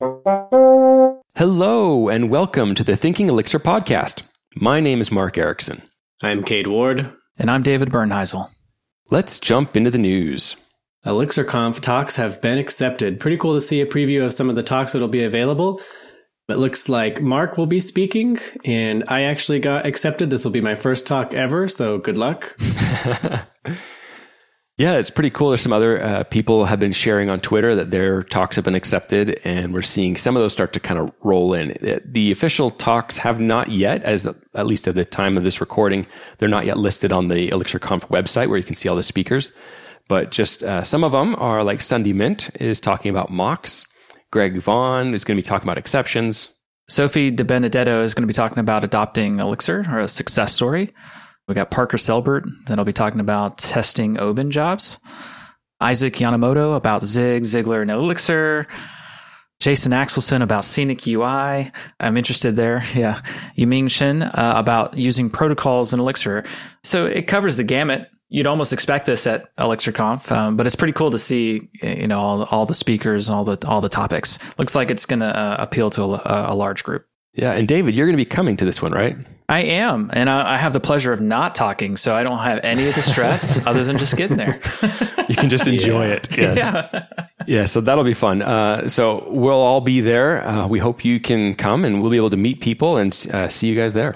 Hello, 0.00 2.08
and 2.08 2.30
welcome 2.30 2.76
to 2.76 2.84
the 2.84 2.96
Thinking 2.96 3.28
Elixir 3.28 3.58
podcast. 3.58 4.22
My 4.54 4.78
name 4.78 5.00
is 5.00 5.10
Mark 5.10 5.34
Ericksen. 5.34 5.82
I'm 6.22 6.44
Cade 6.44 6.68
Ward. 6.68 7.12
And 7.36 7.50
I'm 7.50 7.64
David 7.64 7.90
Bernheisel. 7.90 8.48
Let's 9.10 9.40
jump 9.40 9.76
into 9.76 9.90
the 9.90 9.98
news. 9.98 10.54
ElixirConf 11.04 11.80
talks 11.80 12.14
have 12.14 12.40
been 12.40 12.58
accepted. 12.58 13.18
Pretty 13.18 13.38
cool 13.38 13.54
to 13.54 13.60
see 13.60 13.80
a 13.80 13.86
preview 13.86 14.24
of 14.24 14.32
some 14.32 14.48
of 14.48 14.54
the 14.54 14.62
talks 14.62 14.92
that'll 14.92 15.08
be 15.08 15.24
available. 15.24 15.80
It 16.48 16.58
looks 16.58 16.88
like 16.88 17.20
Mark 17.20 17.58
will 17.58 17.66
be 17.66 17.80
speaking, 17.80 18.38
and 18.64 19.02
I 19.08 19.22
actually 19.22 19.58
got 19.58 19.84
accepted. 19.84 20.30
This 20.30 20.44
will 20.44 20.52
be 20.52 20.60
my 20.60 20.76
first 20.76 21.08
talk 21.08 21.34
ever, 21.34 21.66
so 21.66 21.98
good 21.98 22.16
luck. 22.16 22.56
yeah, 24.78 24.94
it's 24.94 25.10
pretty 25.10 25.30
cool. 25.30 25.48
There's 25.48 25.60
some 25.60 25.72
other 25.72 26.00
uh, 26.00 26.22
people 26.22 26.64
have 26.64 26.78
been 26.78 26.92
sharing 26.92 27.28
on 27.28 27.40
Twitter 27.40 27.74
that 27.74 27.90
their 27.90 28.22
talks 28.22 28.54
have 28.54 28.64
been 28.64 28.76
accepted, 28.76 29.40
and 29.42 29.74
we're 29.74 29.82
seeing 29.82 30.16
some 30.16 30.36
of 30.36 30.40
those 30.40 30.52
start 30.52 30.72
to 30.74 30.80
kind 30.80 31.00
of 31.00 31.12
roll 31.20 31.52
in. 31.52 32.00
The 32.04 32.30
official 32.30 32.70
talks 32.70 33.18
have 33.18 33.40
not 33.40 33.70
yet, 33.72 34.04
as 34.04 34.22
the, 34.22 34.36
at 34.54 34.68
least 34.68 34.86
at 34.86 34.94
the 34.94 35.04
time 35.04 35.36
of 35.36 35.42
this 35.42 35.60
recording, 35.60 36.06
they're 36.38 36.48
not 36.48 36.64
yet 36.64 36.78
listed 36.78 37.10
on 37.10 37.26
the 37.26 37.50
ElixirConf 37.50 38.02
website 38.02 38.48
where 38.48 38.56
you 38.56 38.62
can 38.62 38.76
see 38.76 38.88
all 38.88 38.94
the 38.94 39.02
speakers. 39.02 39.50
But 40.06 40.30
just 40.30 40.62
uh, 40.62 40.84
some 40.84 41.02
of 41.02 41.10
them 41.10 41.34
are 41.36 41.64
like 41.64 41.80
Sundi 41.80 42.14
Myint 42.14 42.60
is 42.60 42.78
talking 42.78 43.10
about 43.10 43.30
mocks. 43.30 43.84
Greg 44.30 44.60
Vaughn 44.60 45.12
is 45.12 45.24
going 45.24 45.36
to 45.36 45.42
be 45.42 45.46
talking 45.46 45.66
about 45.66 45.78
exceptions. 45.78 46.54
Sophie 46.88 47.32
DeBenedetto 47.32 48.04
is 48.04 48.14
going 48.14 48.22
to 48.22 48.28
be 48.28 48.32
talking 48.32 48.60
about 48.60 48.84
adopting 48.84 49.40
Elixir 49.40 49.84
or 49.90 49.98
a 49.98 50.08
success 50.08 50.54
story. 50.54 50.94
We 51.48 51.54
got 51.54 51.70
Parker 51.70 51.96
Selbert 51.96 52.44
that'll 52.66 52.84
be 52.84 52.92
talking 52.92 53.20
about 53.20 53.58
testing 53.58 54.20
Oban 54.20 54.50
jobs. 54.50 54.98
Isaac 55.80 56.14
Yonemoto 56.14 56.76
about 56.76 57.02
Zig, 57.02 57.44
Zigler, 57.44 57.82
and 57.82 57.90
Elixir. 57.90 58.66
Jason 59.60 59.90
Axelson 59.90 60.42
about 60.42 60.64
Scenic 60.64 61.06
UI. 61.08 61.72
I'm 61.98 62.16
interested 62.16 62.54
there. 62.54 62.84
Yeah. 62.94 63.20
Yuming 63.56 63.90
Shin 63.90 64.22
uh, 64.22 64.52
about 64.56 64.96
using 64.96 65.30
protocols 65.30 65.92
in 65.92 66.00
Elixir. 66.00 66.44
So 66.84 67.06
it 67.06 67.26
covers 67.26 67.56
the 67.56 67.64
gamut 67.64 68.08
you'd 68.28 68.46
almost 68.46 68.72
expect 68.72 69.06
this 69.06 69.26
at 69.26 69.54
ElixirConf, 69.56 70.30
um, 70.30 70.56
but 70.56 70.66
it's 70.66 70.76
pretty 70.76 70.92
cool 70.92 71.10
to 71.10 71.18
see 71.18 71.68
you 71.82 72.06
know 72.06 72.20
all, 72.20 72.44
all 72.44 72.66
the 72.66 72.74
speakers 72.74 73.28
and 73.28 73.36
all 73.36 73.44
the 73.44 73.58
all 73.66 73.80
the 73.80 73.88
topics. 73.88 74.38
Looks 74.58 74.74
like 74.74 74.90
it's 74.90 75.06
going 75.06 75.20
to 75.20 75.26
uh, 75.26 75.56
appeal 75.58 75.90
to 75.90 76.02
a, 76.02 76.52
a, 76.52 76.54
large 76.54 76.84
group. 76.84 77.06
Yeah, 77.34 77.52
and 77.52 77.66
David, 77.66 77.96
you're 77.96 78.06
going 78.06 78.16
to 78.16 78.22
be 78.22 78.28
coming 78.28 78.56
to 78.58 78.64
this 78.64 78.82
one, 78.82 78.92
right? 78.92 79.16
I 79.50 79.60
am, 79.60 80.10
and 80.12 80.28
I, 80.28 80.54
I, 80.54 80.56
have 80.58 80.74
the 80.74 80.80
pleasure 80.80 81.10
of 81.10 81.22
not 81.22 81.54
talking, 81.54 81.96
so 81.96 82.14
I 82.14 82.22
don't 82.22 82.38
have 82.38 82.60
any 82.62 82.86
of 82.86 82.94
the 82.94 83.02
stress 83.02 83.58
other 83.66 83.82
than 83.82 83.96
just 83.96 84.14
getting 84.14 84.36
there. 84.36 84.60
you 85.26 85.34
can 85.34 85.48
just 85.48 85.66
enjoy 85.66 86.06
yeah. 86.06 86.12
it. 86.12 86.36
Yes. 86.36 86.58
Yeah. 86.58 87.06
yeah, 87.46 87.64
so 87.64 87.80
that'll 87.80 88.04
be 88.04 88.12
fun. 88.12 88.42
Uh, 88.42 88.88
so 88.88 89.26
we'll 89.30 89.54
all 89.54 89.80
be 89.80 90.02
there. 90.02 90.46
Uh, 90.46 90.68
we 90.68 90.78
hope 90.78 91.02
you 91.02 91.18
can 91.18 91.54
come, 91.54 91.86
and 91.86 92.02
we'll 92.02 92.10
be 92.10 92.18
able 92.18 92.28
to 92.28 92.36
meet 92.36 92.60
people 92.60 92.98
and 92.98 93.26
uh, 93.32 93.48
see 93.48 93.68
you 93.68 93.74
guys 93.74 93.94
there. 93.94 94.14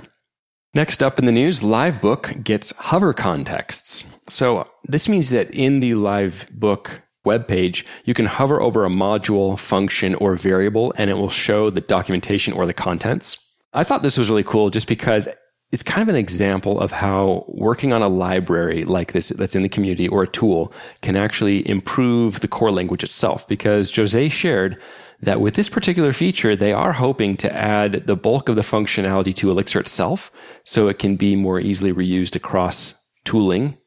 Next 0.75 1.03
up 1.03 1.19
in 1.19 1.25
the 1.25 1.33
news, 1.33 1.61
Livebook 1.61 2.45
gets 2.45 2.77
hover 2.77 3.15
contexts. 3.15 4.05
So 4.29 4.69
this 4.85 5.09
means 5.09 5.31
that 5.31 5.51
in 5.51 5.81
the 5.81 5.93
Livebook 5.93 7.01
web 7.25 7.49
page, 7.49 7.87
you 8.05 8.13
can 8.13 8.27
hover 8.27 8.61
over 8.61 8.85
a 8.85 8.91
module, 8.91 9.59
function, 9.59 10.15
or 10.17 10.35
variable, 10.35 10.93
and 10.97 11.09
it 11.09 11.15
will 11.15 11.31
show 11.31 11.71
the 11.71 11.81
documentation 11.81 12.53
or 12.53 12.67
the 12.67 12.75
contents. 12.75 13.39
I 13.73 13.85
thought 13.85 14.03
this 14.03 14.19
was 14.19 14.31
really 14.31 14.45
cool 14.45 14.71
just 14.71 14.87
because 14.87 15.29
it's 15.71 15.83
kind 15.83 16.03
of 16.03 16.09
an 16.09 16.21
example 16.21 16.79
of 16.79 16.93
how 16.93 17.47
working 17.49 17.95
on 17.95 18.03
a 18.03 18.09
library 18.09 18.85
like 18.85 19.13
this 19.13 19.31
that's 19.31 19.55
in 19.55 19.63
the 19.63 19.69
community 19.71 20.07
or 20.07 20.25
a 20.25 20.29
tool 20.29 20.73
can 21.01 21.17
actually 21.17 21.67
improve 21.69 22.41
the 22.41 22.49
core 22.49 22.71
language 22.71 23.03
itself. 23.03 23.49
Because 23.49 23.95
Jose 23.95 24.29
shared 24.29 24.81
that 25.23 25.41
with 25.41 25.55
this 25.55 25.71
particular 25.71 26.13
feature, 26.13 26.55
they 26.55 26.75
are 26.75 26.93
hoping 26.93 27.39
to 27.39 27.53
add 27.53 28.07
the 28.07 28.17
bulk 28.17 28.51
of 28.51 28.57
the 28.57 28.63
functionality 28.63 29.35
to 29.37 29.51
Elixir 29.51 29.81
itself 29.81 30.31
so 30.65 30.89
it 30.89 30.99
can 30.99 31.17
be 31.17 31.35
more 31.35 31.59
easily 31.59 31.93
reused 31.93 32.37
across 32.37 32.95
tooling, 33.25 33.79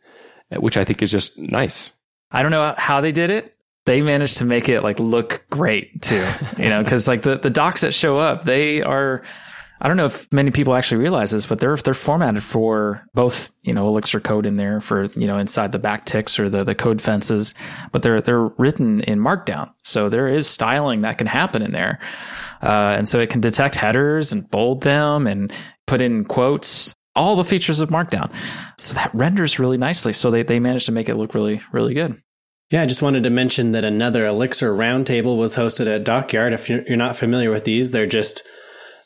which 0.58 0.78
I 0.78 0.86
think 0.86 1.04
is 1.04 1.12
just 1.12 1.38
nice. 1.38 1.92
I 2.32 2.42
don't 2.42 2.52
know 2.52 2.74
how 2.78 3.02
they 3.02 3.12
did 3.12 3.30
it. 3.30 3.54
They 3.86 4.02
managed 4.02 4.38
to 4.38 4.46
make 4.46 4.68
it 4.70 4.82
like 4.82 5.00
look 5.00 5.46
great 5.52 6.02
too, 6.02 6.26
you 6.58 6.70
know, 6.70 6.82
because 6.82 7.08
like 7.08 7.22
the, 7.22 7.38
the 7.38 7.52
docs 7.52 7.82
that 7.82 7.94
show 7.94 8.18
up, 8.18 8.44
they 8.44 8.82
are 8.82 9.24
I 9.86 9.88
don't 9.88 9.98
know 9.98 10.06
if 10.06 10.28
many 10.34 10.50
people 10.50 10.74
actually 10.74 10.98
realize 10.98 11.30
this, 11.30 11.46
but 11.46 11.60
they're 11.60 11.76
they're 11.76 11.94
formatted 11.94 12.42
for 12.42 13.06
both, 13.14 13.52
you 13.62 13.72
know, 13.72 13.88
Elixir 13.88 14.20
code 14.20 14.48
in 14.48 14.56
there 14.56 14.82
for, 14.82 15.04
you 15.16 15.28
know, 15.28 15.38
inside 15.38 15.72
the 15.74 15.78
backticks 15.78 16.40
or 16.40 16.50
the, 16.50 16.64
the 16.64 16.74
code 16.74 17.04
fences, 17.04 17.54
but 17.92 18.02
they're 18.02 18.20
they're 18.20 18.48
written 18.58 19.02
in 19.02 19.20
Markdown. 19.20 19.70
So 19.84 20.10
there 20.10 20.28
is 20.28 20.48
styling 20.48 21.02
that 21.02 21.20
can 21.20 21.28
happen 21.28 21.62
in 21.62 21.72
there. 21.72 22.00
Uh, 22.64 22.96
and 22.98 23.08
so 23.08 23.20
it 23.20 23.30
can 23.30 23.42
detect 23.42 23.76
headers 23.76 24.34
and 24.34 24.50
bold 24.50 24.82
them 24.82 25.28
and 25.28 25.54
put 25.86 26.02
in 26.02 26.26
quotes, 26.26 26.96
all 27.16 27.36
the 27.36 27.44
features 27.44 27.80
of 27.80 27.90
Markdown. 27.90 28.34
So 28.80 28.96
that 28.96 29.14
renders 29.14 29.60
really 29.60 29.78
nicely. 29.78 30.14
So 30.14 30.32
they, 30.32 30.42
they 30.42 30.60
managed 30.60 30.88
to 30.88 30.94
make 30.94 31.10
it 31.10 31.16
look 31.16 31.36
really, 31.36 31.62
really 31.72 31.94
good. 31.94 32.20
Yeah, 32.72 32.82
I 32.82 32.88
just 32.88 33.04
wanted 33.04 33.26
to 33.26 33.30
mention 33.30 33.74
that 33.74 33.86
another 33.86 34.26
Elixir 34.26 34.74
roundtable 34.74 35.38
was 35.38 35.56
hosted 35.56 35.86
at 35.86 36.04
Dockyard. 36.04 36.54
If 36.54 36.70
you're 36.70 36.98
not 36.98 37.18
familiar 37.18 37.52
with 37.52 37.66
these, 37.66 37.92
they're 37.92 38.08
just 38.08 38.42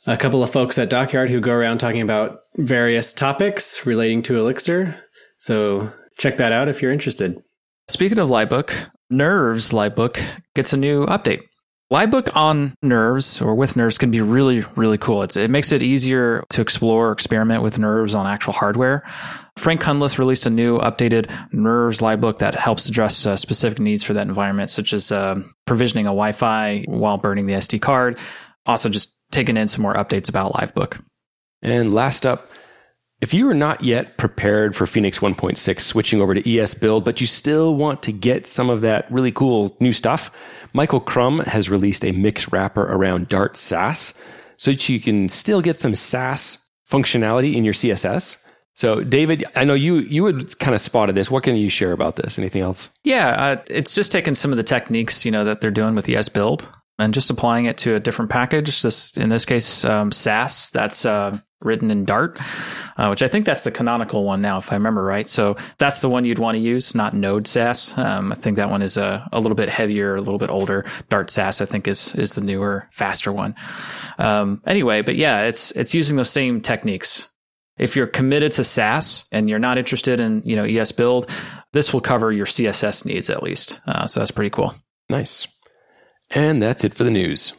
a 0.06 0.18
couple 0.18 0.44
of 0.44 0.52
folks 0.52 0.78
at 0.78 0.90
Dockyard 0.90 1.30
who 1.30 1.40
go 1.40 1.54
around 1.54 1.80
talking 1.80 2.02
about 2.02 2.40
various 2.58 3.14
topics 3.14 3.86
relating 3.86 4.22
to 4.24 4.40
Elixir. 4.40 5.00
So 5.38 5.92
check 6.18 6.38
that 6.38 6.52
out 6.52 6.70
if 6.70 6.82
you're 6.82 6.92
interested. 6.92 7.42
Speaking 7.88 8.20
of 8.20 8.30
Livebook, 8.30 8.72
Nerves 9.10 9.72
Livebook 9.72 10.24
gets 10.56 10.74
a 10.74 10.78
new 10.78 11.06
update. 11.06 11.42
Livebook 11.92 12.36
on 12.36 12.76
Nerves 12.84 13.42
or 13.42 13.56
with 13.56 13.76
Nerves 13.76 13.98
can 13.98 14.12
be 14.12 14.22
really, 14.22 14.64
really 14.76 15.00
cool. 15.00 15.24
It's, 15.24 15.36
it 15.36 15.50
makes 15.50 15.72
it 15.72 15.82
easier 15.82 16.44
to 16.50 16.62
explore 16.62 17.10
or 17.10 17.12
experiment 17.12 17.64
with 17.64 17.80
Nerves 17.80 18.14
on 18.14 18.28
actual 18.28 18.54
hardware. 18.54 19.04
Frank 19.58 19.82
Hunleth 19.82 20.20
released 20.20 20.46
a 20.46 20.52
new 20.52 20.78
updated 20.78 21.32
Nerves 21.52 22.00
Livebook 22.00 22.40
that 22.40 22.54
helps 22.54 22.88
address 22.88 23.26
uh, 23.26 23.36
specific 23.36 23.80
needs 23.80 24.04
for 24.04 24.14
that 24.14 24.28
environment, 24.28 24.70
such 24.70 24.94
as 24.94 25.12
uh, 25.12 25.42
provisioning 25.66 26.06
a 26.06 26.10
Wi 26.10 26.32
Fi 26.32 26.84
while 26.88 27.18
burning 27.18 27.48
the 27.48 27.54
SD 27.54 27.82
card. 27.82 28.20
Also, 28.68 28.88
just 28.88 29.16
taken 29.32 29.58
in 29.58 29.68
some 29.68 29.82
more 29.82 29.94
updates 29.94 30.30
about 30.30 30.54
Livebook. 30.54 31.02
And 31.62 31.94
last 31.94 32.26
up, 32.26 32.50
if 33.22 33.34
you 33.34 33.50
are 33.50 33.54
not 33.56 33.84
yet 33.84 34.18
prepared 34.18 34.76
for 34.76 34.86
Phoenix 34.86 35.20
1.6 35.20 35.82
switching 35.82 36.22
over 36.22 36.34
to 36.34 36.42
ESBuild, 36.42 37.04
but 37.04 37.20
you 37.20 37.28
still 37.28 37.76
want 37.76 38.02
to 38.04 38.14
get 38.14 38.48
some 38.48 38.70
of 38.70 38.82
that 38.82 39.12
really 39.12 39.32
cool 39.32 39.76
new 39.82 39.92
stuff, 39.92 40.32
Michael 40.72 41.02
Crumm 41.02 41.40
has 41.46 41.70
released 41.70 42.06
a 42.06 42.14
mix 42.14 42.52
wrapper 42.52 42.84
around 42.84 43.28
Dart 43.28 43.58
Sass 43.58 44.14
so 44.56 44.72
that 44.72 44.88
you 44.88 45.02
can 45.02 45.28
still 45.28 45.62
get 45.62 45.76
some 45.76 45.96
Sass 45.96 46.70
functionality 46.90 47.56
in 47.56 47.66
your 47.66 47.74
CSS. 47.74 48.38
So, 48.74 49.04
David, 49.04 49.44
I 49.56 49.66
know 49.66 49.74
you 49.74 49.98
you 49.98 50.26
had 50.26 50.58
kind 50.60 50.74
of 50.74 50.80
spotted 50.80 51.14
this. 51.14 51.30
What 51.30 51.44
can 51.44 51.58
you 51.58 51.68
share 51.68 51.92
about 51.92 52.16
this? 52.16 52.40
Anything 52.40 52.62
else? 52.62 52.90
Yeah, 53.04 53.28
uh, 53.28 53.62
it's 53.70 53.94
just 53.94 54.14
taking 54.14 54.36
some 54.36 54.52
of 54.52 54.58
the 54.58 54.64
techniques 54.64 55.26
you 55.26 55.32
know 55.32 55.44
that 55.44 55.60
they're 55.60 55.72
doing 55.72 55.96
with 55.96 56.06
ESBuild 56.06 56.66
and 57.00 57.14
just 57.14 57.30
applying 57.30 57.66
it 57.66 57.78
to 57.80 57.96
a 57.96 58.00
different 58.00 58.30
package. 58.30 58.82
This, 58.82 59.18
in 59.18 59.30
this 59.30 59.46
case, 59.46 59.84
um, 59.86 60.12
Sass. 60.12 60.70
That's 60.70 61.06
uh, 61.06 61.40
written 61.62 61.92
in 61.92 62.06
Dart, 62.06 62.40
uh, 62.98 63.08
which 63.08 63.22
I 63.22 63.28
think 63.28 63.46
that's 63.46 63.64
the 63.64 63.72
canonical 63.72 64.24
one 64.24 64.42
now, 64.42 64.58
if 64.58 64.72
I 64.72 64.76
remember 64.76 65.04
right. 65.04 65.28
So 65.28 65.56
that's 65.78 66.02
the 66.02 66.10
one 66.10 66.26
you'd 66.26 66.40
want 66.40 66.56
to 66.56 66.60
use, 66.60 66.96
not 66.96 67.14
Node 67.14 67.48
Sass. 67.48 67.98
Um, 67.98 68.32
I 68.32 68.36
think 68.36 68.58
that 68.58 68.70
one 68.70 68.82
is 68.82 68.98
a, 68.98 69.28
a 69.32 69.40
little 69.40 69.56
bit 69.56 69.70
heavier, 69.70 70.16
a 70.16 70.22
little 70.22 70.38
bit 70.38 70.50
older. 70.50 70.86
Dart 71.10 71.30
Sass, 71.30 71.62
I 71.62 71.66
think, 71.66 71.88
is 71.88 72.16
is 72.16 72.36
the 72.36 72.42
newer, 72.42 72.88
faster 72.92 73.32
one. 73.32 73.56
Um, 74.18 74.62
anyway, 74.66 75.02
but 75.02 75.16
yeah, 75.16 75.44
it's 75.44 75.72
it's 75.72 75.94
using 75.94 76.18
those 76.18 76.30
same 76.30 76.62
techniques. 76.62 77.30
If 77.78 77.96
you're 77.96 78.08
committed 78.08 78.52
to 78.54 78.64
Sass 78.66 79.26
and 79.32 79.50
you're 79.50 79.60
not 79.60 79.78
interested 79.78 80.20
in 80.20 80.42
you 80.46 80.56
know 80.56 80.64
ESBuild, 80.64 81.30
this 81.72 81.94
will 81.94 82.02
cover 82.02 82.32
your 82.32 82.46
CSS 82.46 83.06
needs 83.06 83.30
at 83.30 83.44
least. 83.44 83.80
Uh, 83.88 84.06
so 84.08 84.20
that's 84.20 84.32
pretty 84.32 84.50
cool. 84.50 84.76
Nice. 85.10 85.48
And 86.32 86.62
that's 86.62 86.84
it 86.84 86.94
for 86.94 87.04
the 87.04 87.12
news. 87.12 87.54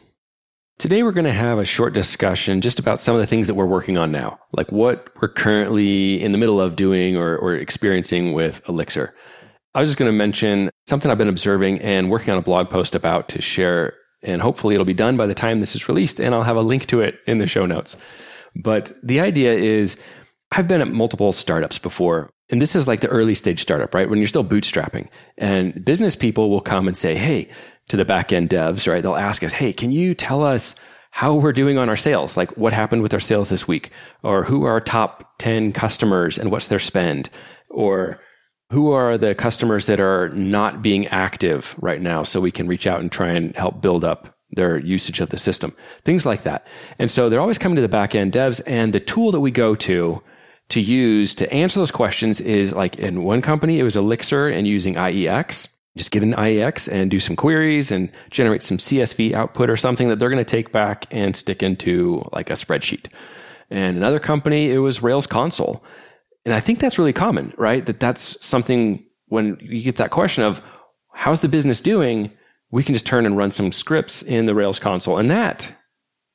Today, 0.79 1.03
we're 1.03 1.11
going 1.11 1.25
to 1.25 1.31
have 1.31 1.59
a 1.59 1.65
short 1.65 1.93
discussion 1.93 2.61
just 2.61 2.79
about 2.79 3.01
some 3.01 3.13
of 3.13 3.21
the 3.21 3.27
things 3.27 3.47
that 3.47 3.53
we're 3.53 3.65
working 3.65 3.97
on 3.97 4.11
now, 4.11 4.39
like 4.53 4.71
what 4.71 5.09
we're 5.21 5.27
currently 5.27 6.21
in 6.21 6.31
the 6.31 6.37
middle 6.37 6.59
of 6.59 6.75
doing 6.75 7.15
or, 7.17 7.37
or 7.37 7.53
experiencing 7.53 8.33
with 8.33 8.61
Elixir. 8.67 9.13
I 9.75 9.79
was 9.79 9.89
just 9.89 9.99
going 9.99 10.09
to 10.09 10.17
mention 10.17 10.71
something 10.87 11.11
I've 11.11 11.17
been 11.17 11.29
observing 11.29 11.81
and 11.81 12.09
working 12.09 12.31
on 12.31 12.39
a 12.39 12.43
blog 12.43 12.69
post 12.69 12.95
about 12.95 13.29
to 13.29 13.41
share, 13.41 13.93
and 14.23 14.41
hopefully 14.41 14.73
it'll 14.73 14.85
be 14.85 14.93
done 14.93 15.17
by 15.17 15.27
the 15.27 15.35
time 15.35 15.59
this 15.59 15.75
is 15.75 15.87
released, 15.87 16.19
and 16.19 16.33
I'll 16.33 16.43
have 16.43 16.57
a 16.57 16.61
link 16.61 16.87
to 16.87 17.01
it 17.01 17.19
in 17.27 17.37
the 17.37 17.47
show 17.47 17.65
notes. 17.65 17.95
But 18.55 18.91
the 19.03 19.19
idea 19.19 19.53
is 19.53 19.97
I've 20.51 20.67
been 20.67 20.81
at 20.81 20.87
multiple 20.87 21.31
startups 21.31 21.77
before, 21.77 22.29
and 22.49 22.61
this 22.61 22.75
is 22.75 22.87
like 22.87 23.01
the 23.01 23.07
early 23.07 23.35
stage 23.35 23.61
startup, 23.61 23.93
right? 23.93 24.09
When 24.09 24.17
you're 24.17 24.27
still 24.27 24.43
bootstrapping, 24.43 25.09
and 25.37 25.85
business 25.85 26.15
people 26.15 26.49
will 26.49 26.61
come 26.61 26.87
and 26.87 26.97
say, 26.97 27.15
Hey, 27.15 27.49
to 27.91 27.97
the 27.97 28.05
back 28.05 28.33
end 28.33 28.49
devs, 28.49 28.91
right? 28.91 29.01
They'll 29.01 29.15
ask 29.15 29.43
us, 29.43 29.53
Hey, 29.53 29.71
can 29.73 29.91
you 29.91 30.13
tell 30.13 30.43
us 30.43 30.75
how 31.11 31.35
we're 31.35 31.53
doing 31.53 31.77
on 31.77 31.89
our 31.89 31.97
sales? 31.97 32.37
Like 32.37 32.57
what 32.57 32.73
happened 32.73 33.01
with 33.01 33.13
our 33.13 33.19
sales 33.19 33.49
this 33.49 33.67
week? 33.67 33.91
Or 34.23 34.43
who 34.43 34.65
are 34.65 34.71
our 34.71 34.81
top 34.81 35.37
10 35.39 35.73
customers 35.73 36.37
and 36.37 36.51
what's 36.51 36.67
their 36.67 36.79
spend? 36.79 37.29
Or 37.69 38.19
who 38.71 38.91
are 38.91 39.17
the 39.17 39.35
customers 39.35 39.87
that 39.87 39.99
are 39.99 40.29
not 40.29 40.81
being 40.81 41.07
active 41.07 41.75
right 41.79 42.01
now 42.01 42.23
so 42.23 42.39
we 42.39 42.51
can 42.51 42.67
reach 42.67 42.87
out 42.87 43.01
and 43.01 43.11
try 43.11 43.29
and 43.31 43.53
help 43.55 43.81
build 43.81 44.05
up 44.05 44.33
their 44.51 44.77
usage 44.77 45.19
of 45.19 45.29
the 45.29 45.37
system, 45.37 45.73
things 46.03 46.25
like 46.25 46.43
that. 46.43 46.65
And 46.97 47.11
so 47.11 47.29
they're 47.29 47.41
always 47.41 47.57
coming 47.57 47.75
to 47.75 47.81
the 47.81 47.89
back 47.89 48.15
end 48.15 48.31
devs 48.31 48.61
and 48.65 48.93
the 48.93 48.99
tool 48.99 49.31
that 49.31 49.39
we 49.39 49.51
go 49.51 49.75
to 49.75 50.21
to 50.69 50.81
use 50.81 51.35
to 51.35 51.51
answer 51.53 51.79
those 51.79 51.91
questions 51.91 52.39
is 52.39 52.71
like 52.71 52.97
in 52.97 53.23
one 53.23 53.41
company, 53.41 53.79
it 53.79 53.83
was 53.83 53.97
Elixir 53.97 54.47
and 54.47 54.65
using 54.67 54.95
IEX. 54.95 55.67
Just 55.97 56.11
get 56.11 56.23
an 56.23 56.33
IEX 56.33 56.89
and 56.91 57.11
do 57.11 57.19
some 57.19 57.35
queries 57.35 57.91
and 57.91 58.11
generate 58.29 58.63
some 58.63 58.77
CSV 58.77 59.33
output 59.33 59.69
or 59.69 59.75
something 59.75 60.07
that 60.07 60.19
they're 60.19 60.29
going 60.29 60.37
to 60.37 60.45
take 60.45 60.71
back 60.71 61.05
and 61.11 61.35
stick 61.35 61.61
into 61.61 62.23
like 62.31 62.49
a 62.49 62.53
spreadsheet. 62.53 63.07
And 63.69 63.97
another 63.97 64.19
company, 64.19 64.71
it 64.71 64.77
was 64.77 65.03
Rails 65.03 65.27
console. 65.27 65.83
And 66.45 66.53
I 66.53 66.59
think 66.59 66.79
that's 66.79 66.97
really 66.97 67.13
common, 67.13 67.53
right? 67.57 67.85
That 67.85 67.99
that's 67.99 68.43
something 68.43 69.05
when 69.27 69.57
you 69.61 69.81
get 69.83 69.97
that 69.97 70.11
question 70.11 70.43
of 70.43 70.61
how's 71.13 71.41
the 71.41 71.47
business 71.47 71.81
doing? 71.81 72.31
We 72.71 72.83
can 72.83 72.95
just 72.95 73.05
turn 73.05 73.25
and 73.25 73.37
run 73.37 73.51
some 73.51 73.71
scripts 73.71 74.21
in 74.21 74.45
the 74.45 74.55
Rails 74.55 74.79
console. 74.79 75.17
And 75.17 75.29
that, 75.29 75.73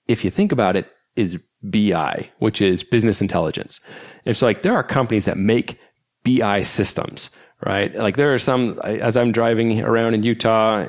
if 0.07 0.25
you 0.25 0.31
think 0.31 0.53
about 0.53 0.77
it, 0.77 0.87
is 1.17 1.39
BI, 1.63 2.31
which 2.39 2.61
is 2.61 2.83
business 2.83 3.21
intelligence. 3.21 3.81
It's 4.25 4.43
like 4.43 4.63
there 4.63 4.75
are 4.75 4.85
companies 4.85 5.25
that 5.25 5.39
make 5.39 5.79
BI 6.25 6.63
systems, 6.63 7.31
right? 7.65 7.95
Like 7.95 8.17
there 8.17 8.35
are 8.35 8.39
some, 8.39 8.79
as 8.85 9.17
I'm 9.17 9.33
driving 9.33 9.83
around 9.83 10.15
in 10.15 10.23
Utah, 10.23 10.87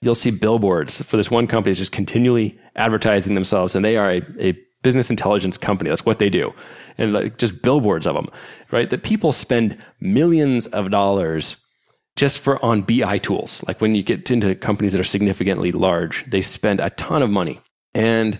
you'll 0.00 0.14
see 0.14 0.30
billboards 0.30 1.02
for 1.02 1.16
this 1.16 1.30
one 1.30 1.46
company 1.46 1.72
is 1.72 1.78
just 1.78 1.92
continually 1.92 2.58
advertising 2.76 3.34
themselves 3.34 3.74
and 3.74 3.84
they 3.84 3.96
are 3.96 4.12
a, 4.12 4.22
a 4.38 4.58
business 4.82 5.10
intelligence 5.10 5.58
company. 5.58 5.90
That's 5.90 6.06
what 6.06 6.18
they 6.18 6.30
do. 6.30 6.52
And 6.98 7.12
like 7.12 7.38
just 7.38 7.62
billboards 7.62 8.06
of 8.06 8.14
them, 8.14 8.28
right? 8.70 8.88
That 8.90 9.02
people 9.02 9.32
spend 9.32 9.76
millions 10.00 10.66
of 10.68 10.90
dollars 10.90 11.56
just 12.16 12.38
for 12.38 12.64
on 12.64 12.82
BI 12.82 13.18
tools. 13.18 13.64
Like 13.66 13.80
when 13.80 13.94
you 13.94 14.02
get 14.02 14.30
into 14.30 14.54
companies 14.54 14.92
that 14.92 15.00
are 15.00 15.04
significantly 15.04 15.72
large, 15.72 16.28
they 16.30 16.42
spend 16.42 16.80
a 16.80 16.90
ton 16.90 17.22
of 17.22 17.30
money. 17.30 17.60
And 17.94 18.38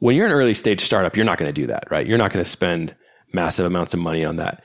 when 0.00 0.16
you're 0.16 0.26
an 0.26 0.32
early 0.32 0.54
stage 0.54 0.80
startup, 0.80 1.16
you're 1.16 1.24
not 1.24 1.38
going 1.38 1.52
to 1.52 1.60
do 1.60 1.66
that, 1.68 1.84
right? 1.90 2.06
You're 2.06 2.18
not 2.18 2.32
going 2.32 2.44
to 2.44 2.50
spend 2.50 2.94
massive 3.32 3.66
amounts 3.66 3.94
of 3.94 4.00
money 4.00 4.24
on 4.24 4.36
that. 4.36 4.62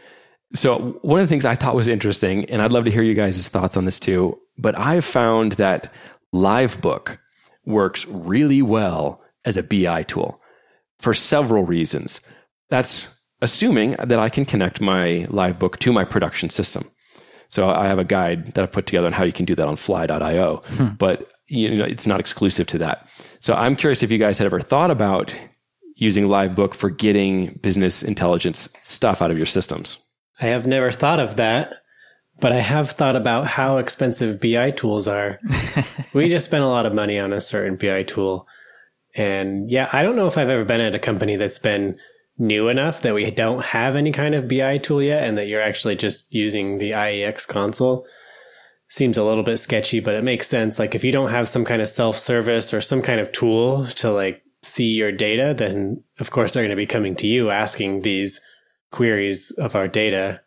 So 0.55 0.99
one 1.01 1.19
of 1.19 1.27
the 1.27 1.29
things 1.29 1.45
I 1.45 1.55
thought 1.55 1.75
was 1.75 1.87
interesting, 1.87 2.45
and 2.45 2.61
I'd 2.61 2.71
love 2.71 2.85
to 2.85 2.91
hear 2.91 3.03
you 3.03 3.13
guys' 3.13 3.47
thoughts 3.47 3.77
on 3.77 3.85
this 3.85 3.99
too, 3.99 4.39
but 4.57 4.77
I've 4.77 5.05
found 5.05 5.53
that 5.53 5.91
Livebook 6.33 7.17
works 7.65 8.07
really 8.07 8.61
well 8.61 9.21
as 9.43 9.57
a 9.57 9.63
BI 9.63 10.03
tool 10.03 10.41
for 10.99 11.13
several 11.13 11.65
reasons. 11.65 12.21
That's 12.69 13.19
assuming 13.41 13.95
that 14.03 14.17
I 14.17 14.29
can 14.29 14.45
connect 14.45 14.81
my 14.81 15.27
Livebook 15.29 15.77
to 15.79 15.91
my 15.91 16.05
production 16.05 16.49
system. 16.49 16.89
So 17.49 17.69
I 17.69 17.87
have 17.87 17.99
a 17.99 18.03
guide 18.03 18.53
that 18.53 18.63
I've 18.63 18.71
put 18.71 18.87
together 18.87 19.07
on 19.07 19.13
how 19.13 19.23
you 19.23 19.33
can 19.33 19.45
do 19.45 19.55
that 19.55 19.67
on 19.67 19.75
fly.io, 19.75 20.61
hmm. 20.65 20.87
but 20.97 21.31
you 21.47 21.75
know, 21.75 21.83
it's 21.83 22.07
not 22.07 22.19
exclusive 22.19 22.65
to 22.67 22.77
that. 22.79 23.07
So 23.39 23.53
I'm 23.53 23.75
curious 23.75 24.01
if 24.01 24.11
you 24.11 24.17
guys 24.17 24.39
had 24.39 24.45
ever 24.45 24.59
thought 24.59 24.89
about 24.89 25.37
using 25.95 26.25
Livebook 26.25 26.73
for 26.73 26.89
getting 26.89 27.53
business 27.61 28.03
intelligence 28.03 28.67
stuff 28.81 29.21
out 29.21 29.31
of 29.31 29.37
your 29.37 29.45
systems. 29.45 29.97
I 30.41 30.47
have 30.47 30.67
never 30.67 30.91
thought 30.91 31.19
of 31.19 31.37
that, 31.37 31.73
but 32.39 32.51
I 32.51 32.59
have 32.59 32.91
thought 32.91 33.15
about 33.15 33.47
how 33.47 33.77
expensive 33.77 34.39
BI 34.39 34.71
tools 34.71 35.07
are. 35.07 35.39
we 36.13 36.29
just 36.29 36.45
spent 36.45 36.63
a 36.63 36.69
lot 36.69 36.85
of 36.85 36.93
money 36.93 37.19
on 37.19 37.31
a 37.31 37.41
certain 37.41 37.77
BI 37.77 38.03
tool. 38.03 38.47
And 39.15 39.69
yeah, 39.69 39.89
I 39.93 40.03
don't 40.03 40.17
know 40.17 40.27
if 40.27 40.37
I've 40.37 40.49
ever 40.49 40.65
been 40.65 40.81
at 40.81 40.95
a 40.95 40.99
company 40.99 41.37
that's 41.37 41.59
been 41.59 41.97
new 42.37 42.67
enough 42.67 43.01
that 43.01 43.13
we 43.13 43.31
don't 43.31 43.63
have 43.63 43.95
any 43.95 44.11
kind 44.11 44.35
of 44.35 44.49
BI 44.49 44.77
tool 44.79 45.01
yet 45.01 45.23
and 45.23 45.37
that 45.37 45.47
you're 45.47 45.61
actually 45.61 45.95
just 45.95 46.33
using 46.33 46.79
the 46.79 46.91
IEX 46.91 47.47
console. 47.47 48.05
Seems 48.89 49.17
a 49.17 49.23
little 49.23 49.43
bit 49.43 49.57
sketchy, 49.57 50.01
but 50.01 50.15
it 50.15 50.23
makes 50.23 50.47
sense. 50.47 50.77
Like 50.77 50.93
if 50.93 51.03
you 51.03 51.13
don't 51.13 51.31
have 51.31 51.47
some 51.47 51.63
kind 51.63 51.81
of 51.81 51.87
self 51.87 52.17
service 52.17 52.73
or 52.73 52.81
some 52.81 53.01
kind 53.01 53.21
of 53.21 53.31
tool 53.31 53.87
to 53.87 54.11
like 54.11 54.43
see 54.63 54.87
your 54.87 55.13
data, 55.13 55.55
then 55.57 56.03
of 56.19 56.31
course 56.31 56.53
they're 56.53 56.63
going 56.63 56.69
to 56.69 56.75
be 56.75 56.85
coming 56.85 57.15
to 57.15 57.27
you 57.27 57.49
asking 57.49 58.01
these 58.01 58.41
queries 58.95 59.51
of 59.57 59.75
our 59.75 59.87
data. 59.87 60.41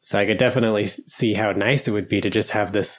So 0.00 0.18
I 0.18 0.26
could 0.26 0.38
definitely 0.38 0.86
see 0.86 1.34
how 1.34 1.52
nice 1.52 1.86
it 1.86 1.92
would 1.92 2.08
be 2.08 2.20
to 2.20 2.30
just 2.30 2.50
have 2.52 2.72
this 2.72 2.98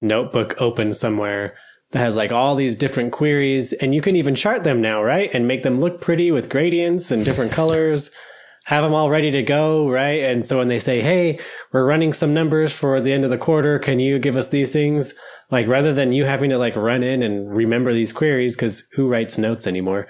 notebook 0.00 0.60
open 0.60 0.92
somewhere 0.92 1.56
that 1.90 2.00
has 2.00 2.16
like 2.16 2.32
all 2.32 2.54
these 2.54 2.76
different 2.76 3.12
queries 3.12 3.72
and 3.74 3.94
you 3.94 4.00
can 4.00 4.16
even 4.16 4.34
chart 4.34 4.64
them 4.64 4.80
now, 4.80 5.02
right? 5.02 5.32
And 5.32 5.46
make 5.46 5.62
them 5.62 5.78
look 5.78 6.00
pretty 6.00 6.30
with 6.30 6.50
gradients 6.50 7.10
and 7.10 7.24
different 7.24 7.52
colors. 7.52 8.10
Have 8.64 8.82
them 8.82 8.92
all 8.92 9.08
ready 9.08 9.30
to 9.30 9.42
go, 9.42 9.88
right? 9.88 10.22
And 10.22 10.46
so 10.46 10.58
when 10.58 10.68
they 10.68 10.78
say, 10.78 11.00
Hey, 11.00 11.38
we're 11.72 11.86
running 11.86 12.12
some 12.12 12.34
numbers 12.34 12.72
for 12.72 13.00
the 13.00 13.12
end 13.12 13.24
of 13.24 13.30
the 13.30 13.38
quarter. 13.38 13.78
Can 13.78 13.98
you 13.98 14.18
give 14.18 14.36
us 14.36 14.48
these 14.48 14.70
things? 14.70 15.14
Like 15.50 15.68
rather 15.68 15.94
than 15.94 16.12
you 16.12 16.26
having 16.26 16.50
to 16.50 16.58
like 16.58 16.76
run 16.76 17.02
in 17.02 17.22
and 17.22 17.54
remember 17.54 17.92
these 17.92 18.12
queries, 18.12 18.54
because 18.56 18.84
who 18.92 19.08
writes 19.08 19.38
notes 19.38 19.66
anymore? 19.66 20.06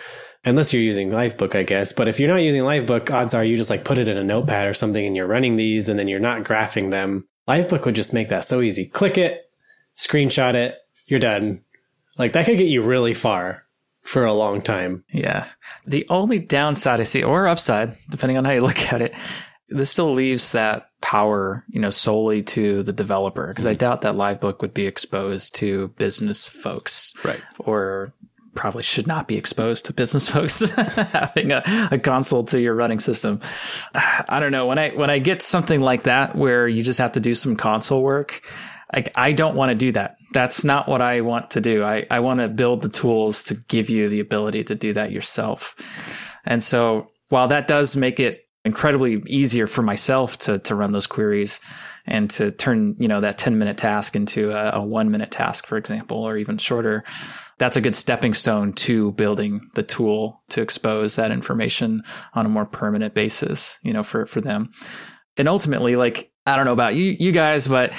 Unless 0.48 0.72
you're 0.72 0.82
using 0.82 1.10
Livebook, 1.10 1.54
I 1.54 1.62
guess. 1.62 1.92
But 1.92 2.08
if 2.08 2.18
you're 2.18 2.28
not 2.28 2.36
using 2.42 2.62
Livebook, 2.62 3.10
odds 3.12 3.34
are 3.34 3.44
you 3.44 3.56
just 3.56 3.70
like 3.70 3.84
put 3.84 3.98
it 3.98 4.08
in 4.08 4.16
a 4.16 4.24
notepad 4.24 4.66
or 4.66 4.74
something 4.74 5.04
and 5.04 5.14
you're 5.14 5.26
running 5.26 5.56
these 5.56 5.88
and 5.88 5.98
then 5.98 6.08
you're 6.08 6.20
not 6.20 6.44
graphing 6.44 6.90
them. 6.90 7.28
Livebook 7.46 7.84
would 7.84 7.94
just 7.94 8.12
make 8.12 8.28
that 8.28 8.44
so 8.44 8.60
easy. 8.60 8.86
Click 8.86 9.18
it, 9.18 9.50
screenshot 9.96 10.54
it, 10.54 10.76
you're 11.06 11.20
done. 11.20 11.62
Like 12.16 12.32
that 12.32 12.46
could 12.46 12.58
get 12.58 12.68
you 12.68 12.82
really 12.82 13.14
far 13.14 13.64
for 14.02 14.24
a 14.24 14.32
long 14.32 14.62
time. 14.62 15.04
Yeah. 15.12 15.46
The 15.86 16.06
only 16.08 16.38
downside 16.38 17.00
I 17.00 17.04
see, 17.04 17.22
or 17.22 17.46
upside, 17.46 17.96
depending 18.10 18.38
on 18.38 18.44
how 18.44 18.52
you 18.52 18.60
look 18.62 18.92
at 18.92 19.02
it, 19.02 19.14
this 19.68 19.90
still 19.90 20.14
leaves 20.14 20.52
that 20.52 20.88
power, 21.02 21.64
you 21.68 21.80
know, 21.80 21.90
solely 21.90 22.42
to 22.42 22.82
the 22.82 22.92
developer. 22.92 23.48
Because 23.48 23.64
mm-hmm. 23.64 23.72
I 23.72 23.74
doubt 23.74 24.00
that 24.02 24.14
Livebook 24.14 24.62
would 24.62 24.72
be 24.72 24.86
exposed 24.86 25.54
to 25.56 25.88
business 25.98 26.48
folks. 26.48 27.14
Right. 27.22 27.42
Or 27.58 28.14
probably 28.58 28.82
should 28.82 29.06
not 29.06 29.28
be 29.28 29.37
exposed 29.37 29.87
to 29.87 29.93
business 29.93 30.28
folks 30.34 30.60
having 30.70 31.52
a, 31.52 31.62
a, 31.93 31.99
console 31.99 32.43
to 32.43 32.60
your 32.60 32.75
running 32.75 32.99
system. 32.99 33.40
I 33.94 34.40
don't 34.40 34.50
know. 34.50 34.66
When 34.66 34.78
I 34.78 34.90
when 34.90 35.10
I 35.10 35.20
get 35.20 35.43
something 35.43 35.81
like 35.81 36.02
that 36.02 36.34
where 36.34 36.66
you 36.66 36.82
just 36.82 36.99
have 36.99 37.12
to 37.12 37.20
do 37.20 37.37
some 37.37 37.55
console 37.55 38.02
work, 38.02 38.43
like 38.93 39.12
I 39.14 39.31
don't 39.31 39.55
want 39.55 39.70
to 39.70 39.76
do 39.76 39.93
that. 39.93 40.16
That's 40.32 40.64
not 40.64 40.88
what 40.88 41.00
I 41.00 41.20
want 41.20 41.52
to 41.52 41.60
do. 41.60 41.84
I, 41.84 42.05
I 42.10 42.19
want 42.20 42.40
to 42.40 42.49
build 42.49 42.82
the 42.82 42.88
tools 42.88 43.44
to 43.44 43.55
give 43.55 43.88
you 43.88 44.08
the 44.08 44.20
ability 44.20 44.64
to 44.64 44.75
do 44.75 44.93
that 44.93 45.12
yourself. 45.12 45.76
And 46.44 46.62
so 46.62 47.12
while 47.28 47.49
that 47.49 47.69
does 47.69 47.96
make 47.96 48.19
it 48.19 48.44
incredibly 48.64 49.22
easier 49.26 49.69
for 49.69 49.82
myself 49.82 50.37
to 50.38 50.58
to 50.58 50.75
run 50.75 50.90
those 50.90 51.06
queries 51.06 51.60
and 52.08 52.31
to 52.31 52.50
turn 52.50 52.96
you 52.99 53.06
know 53.06 53.20
that 53.20 53.38
10 53.38 53.58
minute 53.58 53.78
task 53.78 54.16
into 54.16 54.50
a, 54.50 54.78
a, 54.78 54.82
one 54.82 55.10
minute 55.10 55.31
task 55.31 55.66
for 55.66 55.76
example 55.76 56.19
or 56.19 56.37
even 56.37 56.58
shorter 56.58 57.05
that's 57.58 57.76
a 57.76 57.81
good 57.81 57.94
stepping 57.94 58.34
stone 58.34 58.72
to 58.72 59.12
building 59.12 59.60
the 59.75 59.82
tool 59.82 60.43
to 60.49 60.62
expose 60.62 61.17
that 61.17 61.31
information 61.31 62.03
on 62.34 62.46
a 62.46 62.48
more 62.48 62.65
permanent 62.65 63.15
basis 63.15 63.79
you 63.82 63.93
know 63.93 64.03
for 64.03 64.27
for 64.27 64.41
them. 64.41 64.72
And 65.36 65.48
ultimately 65.48 65.94
like 65.96 66.32
i 66.46 66.56
don't 66.56 66.65
know 66.65 66.72
about 66.72 66.94
you 66.94 67.17
you 67.19 67.31
guys 67.31 67.69
but 67.69 67.93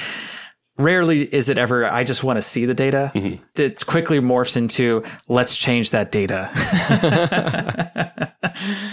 rarely 0.77 1.23
is 1.23 1.49
it 1.49 1.57
ever 1.57 1.85
i 1.85 2.03
just 2.03 2.23
want 2.23 2.37
to 2.37 2.41
see 2.41 2.65
the 2.65 2.73
data. 2.73 3.11
Mm-hmm. 3.13 3.43
it 3.61 3.85
quickly 3.85 4.19
morphs 4.19 4.57
into 4.57 5.03
let's 5.27 5.55
change 5.55 5.91
that 5.91 6.11
data 6.11 6.49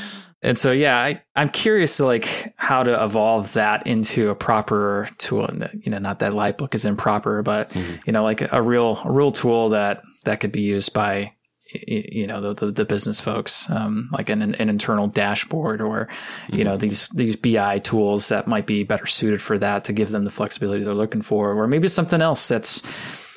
and 0.46 0.58
so 0.58 0.72
yeah 0.72 0.96
I, 0.98 1.22
i'm 1.34 1.50
curious 1.50 1.96
to 1.98 2.06
like 2.06 2.54
how 2.56 2.82
to 2.82 3.04
evolve 3.04 3.52
that 3.54 3.86
into 3.86 4.30
a 4.30 4.34
proper 4.34 5.08
tool 5.18 5.46
and 5.46 5.82
you 5.84 5.90
know 5.90 5.98
not 5.98 6.20
that 6.20 6.32
Livebook 6.32 6.74
is 6.74 6.84
improper 6.84 7.42
but 7.42 7.70
mm-hmm. 7.70 7.96
you 8.06 8.12
know 8.12 8.22
like 8.22 8.40
a 8.52 8.62
real 8.62 9.00
a 9.04 9.10
real 9.10 9.32
tool 9.32 9.70
that 9.70 10.02
that 10.24 10.40
could 10.40 10.52
be 10.52 10.62
used 10.62 10.92
by 10.92 11.32
you 11.72 12.26
know 12.26 12.40
the 12.40 12.66
the, 12.66 12.72
the 12.72 12.84
business 12.84 13.20
folks 13.20 13.68
um, 13.70 14.08
like 14.12 14.28
an, 14.28 14.40
an 14.40 14.68
internal 14.68 15.08
dashboard 15.08 15.80
or 15.80 16.08
you 16.48 16.62
know 16.62 16.72
mm-hmm. 16.72 16.80
these 16.80 17.08
these 17.08 17.36
BI 17.36 17.80
tools 17.80 18.28
that 18.28 18.46
might 18.46 18.66
be 18.66 18.84
better 18.84 19.06
suited 19.06 19.42
for 19.42 19.58
that 19.58 19.84
to 19.84 19.92
give 19.92 20.10
them 20.10 20.24
the 20.24 20.30
flexibility 20.30 20.84
they're 20.84 20.94
looking 20.94 21.22
for 21.22 21.52
or 21.52 21.66
maybe 21.66 21.88
something 21.88 22.22
else 22.22 22.46
that's 22.46 22.82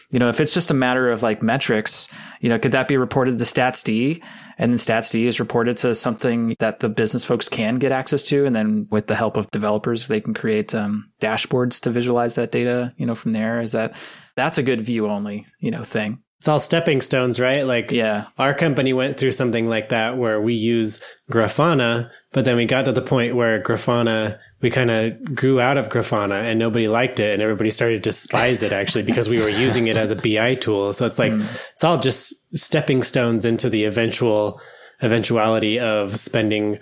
you 0.09 0.19
know 0.19 0.29
if 0.29 0.39
it's 0.39 0.53
just 0.53 0.71
a 0.71 0.73
matter 0.75 1.09
of 1.09 1.23
like 1.23 1.43
metrics 1.43 2.09
you 2.41 2.49
know 2.49 2.59
could 2.59 2.71
that 2.71 2.87
be 2.87 2.97
reported 2.97 3.37
to 3.37 3.43
statsd 3.43 4.21
and 4.57 4.71
then 4.71 4.77
statsd 4.77 5.25
is 5.25 5.39
reported 5.39 5.77
to 5.77 5.93
something 5.95 6.55
that 6.59 6.79
the 6.79 6.89
business 6.89 7.23
folks 7.23 7.47
can 7.49 7.77
get 7.77 7.91
access 7.91 8.23
to 8.23 8.45
and 8.45 8.55
then 8.55 8.87
with 8.89 9.07
the 9.07 9.15
help 9.15 9.37
of 9.37 9.49
developers 9.51 10.07
they 10.07 10.21
can 10.21 10.33
create 10.33 10.73
um, 10.75 11.11
dashboards 11.21 11.79
to 11.81 11.89
visualize 11.89 12.35
that 12.35 12.51
data 12.51 12.93
you 12.97 13.05
know 13.05 13.15
from 13.15 13.33
there. 13.33 13.61
Is 13.61 13.71
that 13.73 13.95
that's 14.35 14.57
a 14.57 14.63
good 14.63 14.81
view 14.81 15.07
only 15.07 15.45
you 15.59 15.71
know 15.71 15.83
thing. 15.83 16.19
It's 16.39 16.47
all 16.47 16.59
stepping 16.59 17.01
stones, 17.01 17.37
right? 17.37 17.67
Like, 17.67 17.91
yeah, 17.91 18.27
our 18.37 18.53
company 18.53 18.93
went 18.93 19.17
through 19.17 19.33
something 19.33 19.67
like 19.67 19.89
that 19.89 20.17
where 20.17 20.39
we 20.39 20.53
use 20.53 21.01
Grafana, 21.29 22.11
but 22.31 22.45
then 22.45 22.55
we 22.55 22.65
got 22.65 22.85
to 22.85 22.93
the 22.93 23.01
point 23.01 23.35
where 23.35 23.61
Grafana, 23.61 24.39
we 24.61 24.69
kind 24.69 24.91
of 24.91 25.35
grew 25.35 25.61
out 25.61 25.77
of 25.77 25.89
Grafana 25.89 26.41
and 26.41 26.59
nobody 26.59 26.87
liked 26.87 27.19
it 27.19 27.33
and 27.33 27.41
everybody 27.41 27.71
started 27.71 28.03
to 28.03 28.09
despise 28.09 28.61
it 28.61 28.71
actually 28.71 29.03
because 29.03 29.29
we 29.29 29.41
were 29.41 29.49
using 29.49 29.87
it 29.87 29.95
as 29.95 30.11
a 30.11 30.15
BI 30.15 30.55
tool. 30.55 30.91
So 30.93 31.05
it's 31.05 31.19
like, 31.19 31.31
mm. 31.31 31.45
it's 31.73 31.83
all 31.83 31.97
just 31.97 32.33
stepping 32.57 33.03
stones 33.03 33.45
into 33.45 33.69
the 33.69 33.85
eventual 33.85 34.59
eventuality 35.01 35.79
of 35.79 36.19
spending 36.19 36.77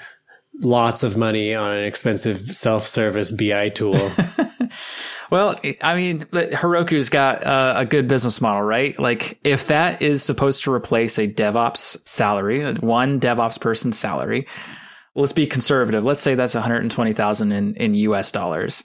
lots 0.63 1.03
of 1.03 1.17
money 1.17 1.53
on 1.53 1.71
an 1.71 1.83
expensive 1.83 2.39
self-service 2.39 3.31
BI 3.31 3.69
tool. 3.69 4.09
Well, 5.29 5.59
I 5.81 5.95
mean, 5.95 6.25
Heroku's 6.31 7.09
got 7.09 7.43
uh, 7.43 7.73
a 7.77 7.85
good 7.85 8.07
business 8.07 8.39
model, 8.39 8.61
right? 8.61 8.97
Like, 8.97 9.37
if 9.43 9.67
that 9.67 10.01
is 10.01 10.23
supposed 10.23 10.63
to 10.63 10.73
replace 10.73 11.17
a 11.17 11.27
DevOps 11.27 12.07
salary, 12.07 12.73
one 12.75 13.19
DevOps 13.19 13.59
person's 13.59 13.99
salary, 13.99 14.47
let's 15.17 15.33
be 15.33 15.47
conservative. 15.47 16.05
Let's 16.05 16.21
say 16.21 16.35
that's 16.35 16.53
120,000 16.53 17.51
in 17.51 17.75
in 17.75 17.95
US 17.95 18.31
dollars. 18.31 18.83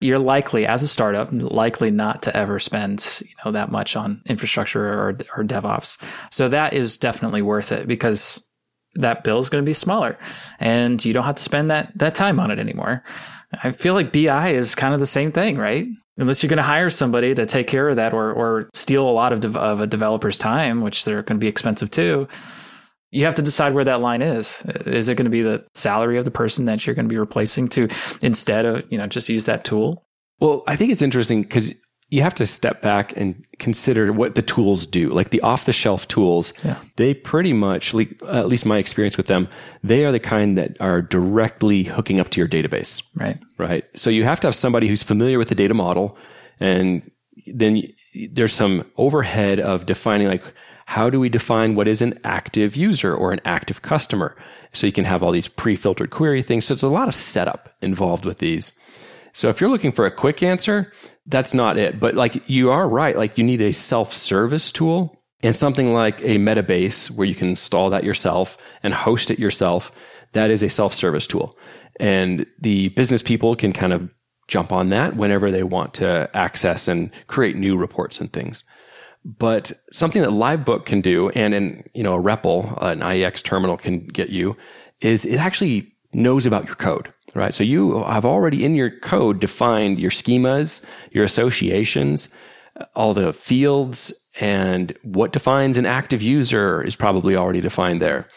You're 0.00 0.18
likely, 0.18 0.66
as 0.66 0.82
a 0.82 0.88
startup, 0.88 1.28
likely 1.32 1.90
not 1.90 2.22
to 2.22 2.36
ever 2.36 2.58
spend 2.58 3.22
you 3.22 3.34
know 3.44 3.52
that 3.52 3.70
much 3.70 3.96
on 3.96 4.22
infrastructure 4.26 4.86
or 4.86 5.08
or 5.36 5.44
DevOps. 5.44 6.02
So 6.30 6.48
that 6.48 6.72
is 6.72 6.96
definitely 6.96 7.42
worth 7.42 7.72
it 7.72 7.86
because 7.86 8.46
that 8.94 9.24
bill 9.24 9.40
is 9.40 9.50
going 9.50 9.62
to 9.62 9.68
be 9.68 9.74
smaller, 9.74 10.16
and 10.60 11.04
you 11.04 11.12
don't 11.12 11.24
have 11.24 11.36
to 11.36 11.42
spend 11.42 11.70
that 11.70 11.92
that 11.98 12.14
time 12.14 12.40
on 12.40 12.50
it 12.50 12.58
anymore. 12.58 13.02
I 13.62 13.70
feel 13.72 13.94
like 13.94 14.12
BI 14.12 14.50
is 14.50 14.74
kind 14.74 14.94
of 14.94 15.00
the 15.00 15.06
same 15.06 15.32
thing, 15.32 15.58
right? 15.58 15.86
Unless 16.16 16.42
you're 16.42 16.48
going 16.48 16.58
to 16.58 16.62
hire 16.62 16.90
somebody 16.90 17.34
to 17.34 17.46
take 17.46 17.66
care 17.66 17.88
of 17.88 17.96
that 17.96 18.12
or 18.12 18.32
or 18.32 18.70
steal 18.74 19.08
a 19.08 19.10
lot 19.10 19.32
of 19.32 19.40
de- 19.40 19.58
of 19.58 19.80
a 19.80 19.86
developer's 19.86 20.38
time, 20.38 20.80
which 20.80 21.04
they're 21.04 21.22
going 21.22 21.38
to 21.38 21.44
be 21.44 21.48
expensive 21.48 21.90
too 21.90 22.28
you 23.14 23.24
have 23.24 23.36
to 23.36 23.42
decide 23.42 23.74
where 23.74 23.84
that 23.84 24.00
line 24.00 24.22
is. 24.22 24.62
Is 24.86 25.08
it 25.08 25.14
going 25.14 25.26
to 25.26 25.30
be 25.30 25.42
the 25.42 25.64
salary 25.74 26.18
of 26.18 26.24
the 26.24 26.32
person 26.32 26.64
that 26.64 26.84
you're 26.84 26.96
going 26.96 27.08
to 27.08 27.12
be 27.12 27.18
replacing 27.18 27.68
to 27.68 27.88
instead 28.20 28.66
of, 28.66 28.84
you 28.90 28.98
know, 28.98 29.06
just 29.06 29.28
use 29.28 29.44
that 29.44 29.64
tool? 29.64 30.04
Well, 30.40 30.64
I 30.66 30.74
think 30.74 30.90
it's 30.90 31.00
interesting 31.00 31.42
because 31.42 31.72
you 32.08 32.22
have 32.22 32.34
to 32.34 32.44
step 32.44 32.82
back 32.82 33.16
and 33.16 33.44
consider 33.60 34.12
what 34.12 34.34
the 34.34 34.42
tools 34.42 34.84
do. 34.84 35.10
Like 35.10 35.30
the 35.30 35.40
off 35.42 35.64
the 35.64 35.72
shelf 35.72 36.08
tools, 36.08 36.52
yeah. 36.64 36.80
they 36.96 37.14
pretty 37.14 37.52
much, 37.52 37.94
at 37.94 38.48
least 38.48 38.66
my 38.66 38.78
experience 38.78 39.16
with 39.16 39.28
them, 39.28 39.48
they 39.84 40.04
are 40.04 40.10
the 40.10 40.18
kind 40.18 40.58
that 40.58 40.76
are 40.80 41.00
directly 41.00 41.84
hooking 41.84 42.18
up 42.18 42.30
to 42.30 42.40
your 42.40 42.48
database. 42.48 43.00
Right. 43.14 43.38
Right. 43.58 43.84
So 43.94 44.10
you 44.10 44.24
have 44.24 44.40
to 44.40 44.48
have 44.48 44.56
somebody 44.56 44.88
who's 44.88 45.04
familiar 45.04 45.38
with 45.38 45.48
the 45.48 45.54
data 45.54 45.74
model 45.74 46.18
and 46.58 47.08
then 47.46 47.82
there's 48.32 48.52
some 48.52 48.90
overhead 48.96 49.60
of 49.60 49.86
defining 49.86 50.26
like 50.26 50.42
how 50.86 51.10
do 51.10 51.18
we 51.18 51.28
define 51.28 51.74
what 51.74 51.88
is 51.88 52.02
an 52.02 52.18
active 52.24 52.76
user 52.76 53.14
or 53.14 53.32
an 53.32 53.40
active 53.44 53.82
customer? 53.82 54.36
So 54.72 54.86
you 54.86 54.92
can 54.92 55.04
have 55.04 55.22
all 55.22 55.32
these 55.32 55.48
pre-filtered 55.48 56.10
query 56.10 56.42
things. 56.42 56.66
So 56.66 56.74
it's 56.74 56.82
a 56.82 56.88
lot 56.88 57.08
of 57.08 57.14
setup 57.14 57.70
involved 57.80 58.26
with 58.26 58.38
these. 58.38 58.78
So 59.32 59.48
if 59.48 59.60
you're 59.60 59.70
looking 59.70 59.92
for 59.92 60.06
a 60.06 60.14
quick 60.14 60.42
answer, 60.42 60.92
that's 61.26 61.54
not 61.54 61.78
it. 61.78 61.98
But 61.98 62.14
like 62.14 62.48
you 62.48 62.70
are 62.70 62.88
right, 62.88 63.16
like 63.16 63.38
you 63.38 63.44
need 63.44 63.62
a 63.62 63.72
self-service 63.72 64.72
tool 64.72 65.20
and 65.42 65.56
something 65.56 65.92
like 65.92 66.20
a 66.20 66.38
Metabase 66.38 67.10
where 67.10 67.26
you 67.26 67.34
can 67.34 67.48
install 67.48 67.90
that 67.90 68.04
yourself 68.04 68.56
and 68.82 68.94
host 68.94 69.30
it 69.30 69.38
yourself. 69.38 69.90
That 70.32 70.50
is 70.50 70.62
a 70.62 70.68
self-service 70.68 71.26
tool. 71.26 71.58
And 72.00 72.46
the 72.60 72.88
business 72.90 73.22
people 73.22 73.56
can 73.56 73.72
kind 73.72 73.92
of 73.92 74.12
jump 74.48 74.72
on 74.72 74.90
that 74.90 75.16
whenever 75.16 75.50
they 75.50 75.62
want 75.62 75.94
to 75.94 76.28
access 76.34 76.88
and 76.88 77.10
create 77.26 77.56
new 77.56 77.76
reports 77.76 78.20
and 78.20 78.32
things. 78.32 78.62
But 79.24 79.72
something 79.90 80.20
that 80.20 80.30
Livebook 80.30 80.84
can 80.84 81.00
do, 81.00 81.30
and 81.30 81.54
in 81.54 81.88
you 81.94 82.02
know 82.02 82.14
a 82.14 82.22
REPL, 82.22 82.76
an 82.82 83.00
IEX 83.00 83.42
terminal 83.42 83.76
can 83.76 84.06
get 84.06 84.28
you, 84.28 84.56
is 85.00 85.24
it 85.24 85.38
actually 85.38 85.92
knows 86.12 86.46
about 86.46 86.66
your 86.66 86.76
code, 86.76 87.12
right? 87.34 87.54
So 87.54 87.64
you 87.64 88.02
have 88.04 88.24
already 88.24 88.64
in 88.64 88.74
your 88.74 88.90
code 88.90 89.40
defined 89.40 89.98
your 89.98 90.10
schemas, 90.10 90.84
your 91.10 91.24
associations, 91.24 92.28
all 92.94 93.14
the 93.14 93.32
fields, 93.32 94.12
and 94.40 94.96
what 95.02 95.32
defines 95.32 95.78
an 95.78 95.86
active 95.86 96.22
user 96.22 96.82
is 96.82 96.96
probably 96.96 97.36
already 97.36 97.60
defined 97.60 98.02
there. 98.02 98.28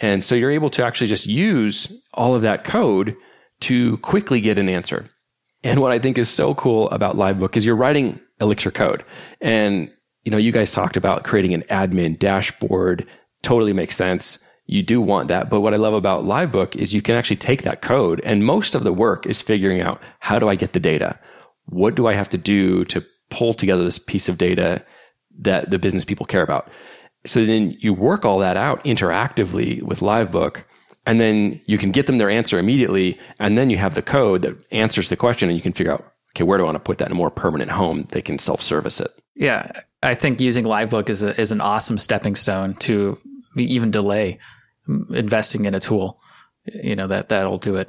And 0.00 0.24
so 0.24 0.34
you're 0.34 0.50
able 0.50 0.70
to 0.70 0.84
actually 0.84 1.06
just 1.06 1.26
use 1.26 1.92
all 2.14 2.34
of 2.34 2.42
that 2.42 2.64
code 2.64 3.16
to 3.60 3.96
quickly 3.98 4.40
get 4.40 4.58
an 4.58 4.68
answer. 4.68 5.08
And 5.62 5.80
what 5.80 5.92
I 5.92 5.98
think 5.98 6.18
is 6.18 6.28
so 6.28 6.54
cool 6.54 6.90
about 6.90 7.16
Livebook 7.16 7.56
is 7.56 7.64
you're 7.64 7.76
writing 7.76 8.18
Elixir 8.40 8.72
code. 8.72 9.04
And 9.40 9.92
you 10.24 10.30
know, 10.30 10.36
you 10.36 10.52
guys 10.52 10.72
talked 10.72 10.96
about 10.96 11.24
creating 11.24 11.54
an 11.54 11.62
admin 11.62 12.18
dashboard. 12.18 13.06
Totally 13.42 13.72
makes 13.72 13.96
sense. 13.96 14.44
You 14.66 14.82
do 14.82 15.00
want 15.00 15.28
that. 15.28 15.50
But 15.50 15.60
what 15.60 15.74
I 15.74 15.78
love 15.78 15.94
about 15.94 16.24
Livebook 16.24 16.76
is 16.76 16.94
you 16.94 17.02
can 17.02 17.16
actually 17.16 17.36
take 17.36 17.62
that 17.62 17.82
code 17.82 18.20
and 18.20 18.44
most 18.44 18.74
of 18.74 18.84
the 18.84 18.92
work 18.92 19.26
is 19.26 19.42
figuring 19.42 19.80
out 19.80 20.00
how 20.20 20.38
do 20.38 20.48
I 20.48 20.54
get 20.54 20.72
the 20.72 20.80
data? 20.80 21.18
What 21.66 21.94
do 21.94 22.06
I 22.06 22.14
have 22.14 22.28
to 22.30 22.38
do 22.38 22.84
to 22.86 23.04
pull 23.30 23.54
together 23.54 23.84
this 23.84 23.98
piece 23.98 24.28
of 24.28 24.38
data 24.38 24.84
that 25.40 25.70
the 25.70 25.78
business 25.78 26.04
people 26.04 26.26
care 26.26 26.42
about? 26.42 26.68
So 27.26 27.44
then 27.44 27.76
you 27.80 27.92
work 27.94 28.24
all 28.24 28.38
that 28.38 28.56
out 28.56 28.82
interactively 28.84 29.82
with 29.82 30.00
Livebook 30.00 30.64
and 31.06 31.20
then 31.20 31.60
you 31.66 31.78
can 31.78 31.90
get 31.90 32.06
them 32.06 32.18
their 32.18 32.30
answer 32.30 32.58
immediately. 32.58 33.18
And 33.38 33.58
then 33.58 33.70
you 33.70 33.78
have 33.78 33.94
the 33.94 34.02
code 34.02 34.42
that 34.42 34.56
answers 34.70 35.08
the 35.08 35.16
question 35.16 35.48
and 35.48 35.56
you 35.56 35.62
can 35.62 35.72
figure 35.72 35.92
out, 35.92 36.04
okay, 36.30 36.44
where 36.44 36.58
do 36.58 36.64
I 36.64 36.66
want 36.66 36.76
to 36.76 36.80
put 36.80 36.98
that 36.98 37.06
in 37.06 37.12
a 37.12 37.16
more 37.16 37.30
permanent 37.30 37.70
home? 37.70 38.06
They 38.10 38.22
can 38.22 38.38
self 38.38 38.62
service 38.62 39.00
it. 39.00 39.10
Yeah. 39.34 39.70
I 40.02 40.14
think 40.14 40.40
using 40.40 40.64
Livebook 40.64 41.08
is 41.08 41.22
a, 41.22 41.38
is 41.40 41.52
an 41.52 41.60
awesome 41.60 41.98
stepping 41.98 42.34
stone 42.34 42.74
to 42.74 43.18
even 43.56 43.90
delay 43.90 44.38
investing 45.10 45.64
in 45.64 45.74
a 45.74 45.80
tool. 45.80 46.20
You 46.66 46.96
know 46.96 47.08
that 47.08 47.28
that'll 47.28 47.58
do 47.58 47.76
it 47.76 47.88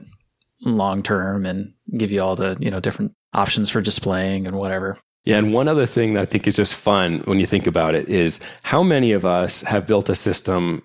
long 0.62 1.04
term 1.04 1.46
and 1.46 1.74
give 1.98 2.12
you 2.12 2.22
all 2.22 2.36
the 2.36 2.58
you 2.60 2.72
know 2.72 2.80
different 2.80 3.14
options 3.34 3.70
for 3.70 3.82
displaying 3.82 4.48
and 4.48 4.58
whatever. 4.58 4.98
Yeah, 5.26 5.38
and 5.38 5.54
one 5.54 5.68
other 5.68 5.86
thing 5.86 6.16
that 6.16 6.22
I 6.22 6.26
think 6.26 6.48
is 6.48 6.56
just 6.56 6.76
fun 6.76 7.22
when 7.26 7.40
you 7.40 7.46
think 7.46 7.66
about 7.66 7.96
it 7.96 8.10
is 8.10 8.42
how 8.64 8.84
many 8.84 9.14
of 9.14 9.26
us 9.26 9.62
have 9.62 9.88
built 9.88 10.10
a 10.10 10.16
system 10.16 10.84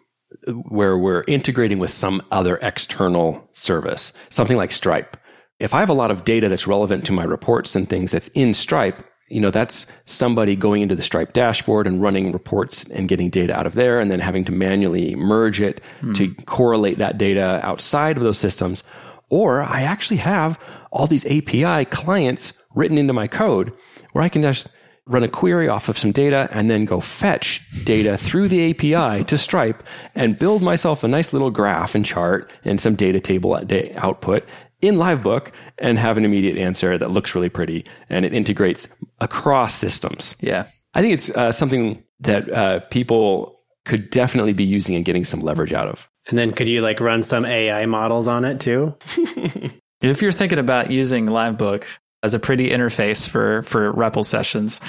where 0.69 0.97
we're 0.97 1.25
integrating 1.27 1.79
with 1.79 1.93
some 1.93 2.23
other 2.31 2.59
external 2.63 3.49
service, 3.53 4.13
something 4.29 4.57
like 4.57 4.71
Stripe. 4.71 5.17
If 5.59 5.75
I 5.75 5.81
have 5.81 5.91
a 5.91 5.95
lot 5.95 6.13
of 6.13 6.25
data 6.25 6.49
that's 6.49 6.69
relevant 6.69 7.05
to 7.07 7.13
my 7.13 7.25
reports 7.25 7.75
and 7.75 7.89
things 7.89 8.13
that's 8.13 8.29
in 8.29 8.55
Stripe, 8.55 9.05
you 9.29 9.41
know, 9.41 9.51
that's 9.51 9.87
somebody 10.07 10.57
going 10.57 10.83
into 10.83 10.95
the 10.95 11.03
Stripe 11.03 11.33
dashboard 11.33 11.87
and 11.87 12.01
running 12.01 12.33
reports 12.33 12.85
and 12.91 13.09
getting 13.09 13.31
data 13.31 13.55
out 13.55 13.67
of 13.67 13.75
there 13.75 14.01
and 14.01 14.11
then 14.11 14.21
having 14.21 14.45
to 14.47 14.53
manually 14.53 15.15
merge 15.15 15.61
it 15.61 15.81
mm. 16.01 16.15
to 16.15 16.35
correlate 16.45 16.99
that 16.99 17.19
data 17.19 17.61
outside 17.63 18.17
of 18.17 18.23
those 18.23 18.39
systems. 18.39 18.83
Or 19.31 19.63
I 19.63 19.83
actually 19.83 20.17
have 20.19 20.59
all 20.91 21.07
these 21.07 21.27
API 21.27 21.85
clients 21.87 22.63
written 22.75 22.97
into 22.97 23.13
my 23.13 23.27
code 23.27 23.73
where 24.13 24.25
I 24.25 24.29
can 24.29 24.43
just 24.43 24.69
run 25.07 25.23
a 25.23 25.29
query 25.29 25.69
off 25.69 25.89
of 25.89 25.99
some 25.99 26.13
data 26.13 26.49
and 26.53 26.71
then 26.71 26.85
go 26.85 27.01
fetch 27.01 27.63
data 27.85 28.17
through 28.17 28.49
the 28.49 28.71
API 28.71 29.25
to 29.25 29.39
Stripe 29.39 29.83
and 30.15 30.39
build 30.39 30.63
myself 30.63 31.03
a 31.03 31.09
nice 31.09 31.33
little 31.33 31.51
graph 31.51 31.95
and 31.95 32.05
chart 32.05 32.51
and 32.65 32.79
some 32.79 32.95
data 32.95 33.19
table 33.19 33.55
output 33.97 34.45
in 34.81 34.97
Livebook 34.97 35.51
and 35.79 35.99
have 35.99 36.17
an 36.19 36.25
immediate 36.25 36.57
answer 36.57 36.97
that 36.99 37.11
looks 37.11 37.35
really 37.35 37.49
pretty 37.49 37.85
and 38.11 38.25
it 38.25 38.33
integrates 38.33 38.87
across 39.21 39.75
systems. 39.75 40.35
Yeah. 40.41 40.67
I 40.95 41.03
think 41.03 41.15
it's 41.15 41.31
uh, 41.31 41.53
something 41.53 42.03
that 42.21 42.51
uh, 42.51 42.81
people 42.91 43.61
could 43.85 44.11
definitely 44.11 44.53
be 44.53 44.65
using 44.65 44.97
and 44.97 45.05
getting 45.05 45.25
some 45.25 45.41
leverage 45.41 45.73
out 45.73 45.89
of. 45.89 46.09
And 46.29 46.39
then 46.39 46.53
could 46.53 46.69
you 46.69 46.83
like 46.83 47.01
run 47.01 47.23
some 47.23 47.45
AI 47.45 47.87
models 47.87 48.29
on 48.29 48.45
it 48.45 48.61
too? 48.61 48.95
if 50.03 50.21
you're 50.21 50.33
thinking 50.33 50.59
about 50.59 50.91
using 50.91 51.27
Livebook 51.27 51.85
as 52.23 52.35
a 52.35 52.39
pretty 52.39 52.71
interface 52.71 53.29
for 53.29 53.63
for 53.63 53.93
REPL 53.93 54.25
sessions, 54.25 54.81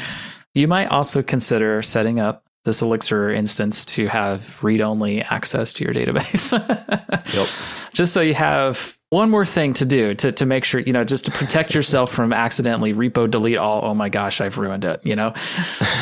you 0.53 0.67
might 0.67 0.87
also 0.87 1.23
consider 1.23 1.81
setting 1.81 2.19
up 2.19 2.43
this 2.65 2.81
Elixir 2.81 3.31
instance 3.31 3.85
to 3.85 4.07
have 4.07 4.61
read 4.63 4.81
only 4.81 5.21
access 5.21 5.71
to 5.73 5.85
your 5.85 5.93
database. 5.93 6.51
yep. 7.33 7.47
Just 7.93 8.13
so 8.13 8.19
you 8.19 8.33
have 8.33 8.98
one 9.09 9.29
more 9.31 9.45
thing 9.45 9.73
to 9.73 9.85
do 9.85 10.13
to, 10.15 10.31
to 10.31 10.45
make 10.45 10.63
sure, 10.63 10.81
you 10.81 10.93
know, 10.93 11.03
just 11.03 11.25
to 11.25 11.31
protect 11.31 11.73
yourself 11.73 12.11
from 12.11 12.31
accidentally 12.31 12.93
repo 12.93 13.29
delete 13.29 13.57
all. 13.57 13.83
Oh 13.83 13.95
my 13.95 14.09
gosh, 14.09 14.39
I've 14.39 14.57
ruined 14.57 14.85
it. 14.85 15.03
You 15.03 15.15
know, 15.15 15.33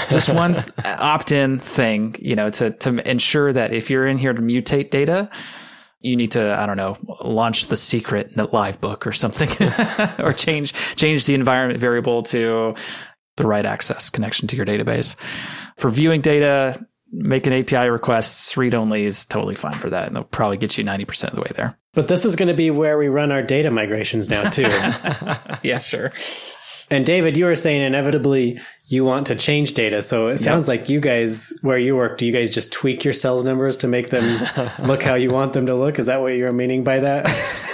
just 0.09 0.29
one 0.29 0.63
opt 0.85 1.31
in 1.31 1.59
thing, 1.59 2.15
you 2.19 2.35
know, 2.35 2.49
to, 2.51 2.71
to 2.71 3.09
ensure 3.09 3.53
that 3.53 3.73
if 3.73 3.89
you're 3.89 4.05
in 4.07 4.17
here 4.17 4.33
to 4.33 4.41
mutate 4.41 4.89
data, 4.89 5.29
you 6.01 6.15
need 6.15 6.31
to, 6.31 6.53
I 6.59 6.65
don't 6.65 6.77
know, 6.77 6.97
launch 7.23 7.67
the 7.67 7.77
secret 7.77 8.35
Livebook 8.35 9.07
or 9.07 9.13
something, 9.13 9.49
or 10.23 10.33
change, 10.33 10.73
change 10.95 11.25
the 11.25 11.33
environment 11.33 11.79
variable 11.79 12.23
to 12.23 12.75
the 13.37 13.47
right 13.47 13.65
access 13.65 14.09
connection 14.09 14.47
to 14.49 14.57
your 14.57 14.65
database 14.65 15.15
for 15.77 15.89
viewing 15.89 16.21
data, 16.21 16.85
making 17.11 17.53
API 17.53 17.89
requests, 17.89 18.57
read 18.57 18.73
only 18.73 19.05
is 19.05 19.25
totally 19.25 19.55
fine 19.55 19.73
for 19.73 19.89
that. 19.89 20.07
And 20.07 20.17
it'll 20.17 20.27
probably 20.27 20.57
get 20.57 20.77
you 20.77 20.83
90% 20.83 21.29
of 21.29 21.35
the 21.35 21.41
way 21.41 21.51
there. 21.55 21.77
But 21.93 22.07
this 22.07 22.25
is 22.25 22.35
going 22.35 22.49
to 22.49 22.53
be 22.53 22.69
where 22.69 22.97
we 22.97 23.07
run 23.07 23.31
our 23.31 23.41
data 23.41 23.71
migrations 23.71 24.29
now, 24.29 24.49
too. 24.49 24.61
yeah, 25.63 25.79
sure. 25.79 26.11
And 26.89 27.05
David, 27.05 27.35
you 27.35 27.45
were 27.45 27.55
saying 27.55 27.81
inevitably 27.81 28.59
you 28.87 29.03
want 29.03 29.27
to 29.27 29.35
change 29.35 29.73
data. 29.73 30.01
So 30.01 30.29
it 30.29 30.37
sounds 30.37 30.69
yep. 30.69 30.79
like 30.79 30.89
you 30.89 31.01
guys, 31.01 31.53
where 31.61 31.77
you 31.77 31.95
work, 31.95 32.17
do 32.17 32.25
you 32.25 32.31
guys 32.31 32.49
just 32.49 32.71
tweak 32.71 33.03
your 33.03 33.13
sales 33.13 33.43
numbers 33.43 33.75
to 33.77 33.87
make 33.87 34.09
them 34.09 34.47
look 34.85 35.03
how 35.03 35.15
you 35.15 35.31
want 35.31 35.53
them 35.53 35.65
to 35.65 35.75
look? 35.75 35.99
Is 35.99 36.05
that 36.05 36.21
what 36.21 36.29
you're 36.29 36.53
meaning 36.53 36.83
by 36.85 36.99
that? 36.99 37.25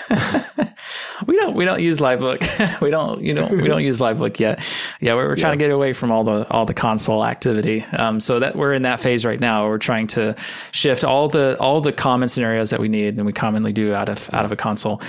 we 1.27 1.36
don't 1.36 1.55
we 1.55 1.65
don't 1.65 1.82
use 1.82 2.00
livebook. 2.00 2.82
we 2.82 2.89
don't 2.89 3.22
you 3.22 3.34
know 3.34 3.48
we 3.48 3.67
don't 3.67 3.84
use 3.84 4.00
livebook 4.00 4.39
yet. 4.39 4.63
Yeah, 5.01 5.15
we're, 5.15 5.27
we're 5.27 5.36
trying 5.36 5.60
yeah. 5.60 5.65
to 5.65 5.70
get 5.70 5.72
away 5.72 5.93
from 5.93 6.12
all 6.12 6.24
the 6.24 6.48
all 6.50 6.65
the 6.65 6.74
console 6.74 7.25
activity. 7.25 7.84
Um, 7.93 8.20
so 8.20 8.39
that 8.39 8.55
we're 8.55 8.74
in 8.74 8.84
that 8.84 9.00
phase 9.00 9.25
right 9.25 9.39
now. 9.39 9.67
We're 9.67 9.77
trying 9.77 10.08
to 10.08 10.36
shift 10.72 11.03
all 11.03 11.27
the 11.29 11.58
all 11.60 11.82
the 11.82 11.91
common 11.91 12.27
scenarios 12.27 12.70
that 12.70 12.79
we 12.79 12.89
need 12.89 13.17
and 13.17 13.25
we 13.25 13.34
commonly 13.34 13.74
do 13.74 13.93
out 13.93 14.10
of 14.10 14.29
out 14.34 14.46
of 14.46 14.51
a 14.51 14.55
console 14.55 15.01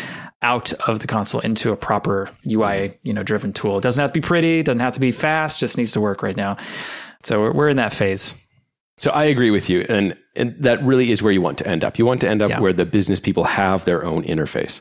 out 0.42 0.72
of 0.86 0.98
the 0.98 1.06
console 1.06 1.40
into 1.40 1.72
a 1.72 1.76
proper 1.76 2.28
UI 2.46 2.98
you 3.02 3.12
know 3.12 3.22
driven 3.22 3.52
tool. 3.52 3.78
It 3.78 3.82
doesn't 3.82 4.00
have 4.00 4.10
to 4.10 4.20
be 4.20 4.26
pretty, 4.26 4.62
doesn't 4.62 4.80
have 4.80 4.94
to 4.94 5.00
be 5.00 5.12
fast, 5.12 5.58
just 5.58 5.78
needs 5.78 5.92
to 5.92 6.00
work 6.00 6.22
right 6.22 6.36
now. 6.36 6.56
So 7.22 7.40
we're, 7.40 7.52
we're 7.52 7.68
in 7.68 7.76
that 7.78 7.92
phase. 7.92 8.34
So 8.96 9.10
I 9.10 9.24
agree 9.24 9.50
with 9.50 9.68
you. 9.68 9.84
And, 9.88 10.16
and 10.36 10.54
that 10.60 10.82
really 10.84 11.10
is 11.10 11.22
where 11.22 11.32
you 11.32 11.42
want 11.42 11.58
to 11.58 11.66
end 11.66 11.82
up. 11.82 11.98
You 11.98 12.06
want 12.06 12.20
to 12.20 12.28
end 12.28 12.42
up 12.42 12.50
yeah. 12.50 12.60
where 12.60 12.72
the 12.72 12.86
business 12.86 13.18
people 13.18 13.44
have 13.44 13.84
their 13.84 14.04
own 14.04 14.22
interface. 14.24 14.80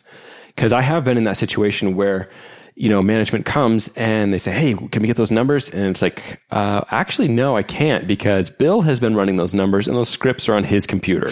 Because 0.56 0.74
I 0.74 0.82
have 0.82 1.04
been 1.04 1.18
in 1.18 1.24
that 1.24 1.38
situation 1.38 1.96
where, 1.96 2.30
you 2.76 2.90
know, 2.90 3.02
management 3.02 3.46
comes 3.46 3.90
and 3.96 4.34
they 4.34 4.38
say, 4.38 4.52
Hey, 4.52 4.74
can 4.74 5.02
we 5.02 5.08
get 5.08 5.18
those 5.18 5.32
numbers? 5.32 5.70
And 5.70 5.88
it's 5.88 6.02
like, 6.02 6.42
uh, 6.52 6.84
actually, 6.92 7.28
no, 7.28 7.56
I 7.58 7.64
can't 7.64 8.08
because 8.08 8.50
Bill 8.50 8.82
has 8.82 9.00
been 9.00 9.16
running 9.16 9.38
those 9.38 9.54
numbers 9.54 9.88
and 9.88 9.96
those 9.98 10.10
scripts 10.10 10.48
are 10.48 10.54
on 10.56 10.64
his 10.64 10.86
computer. 10.86 11.32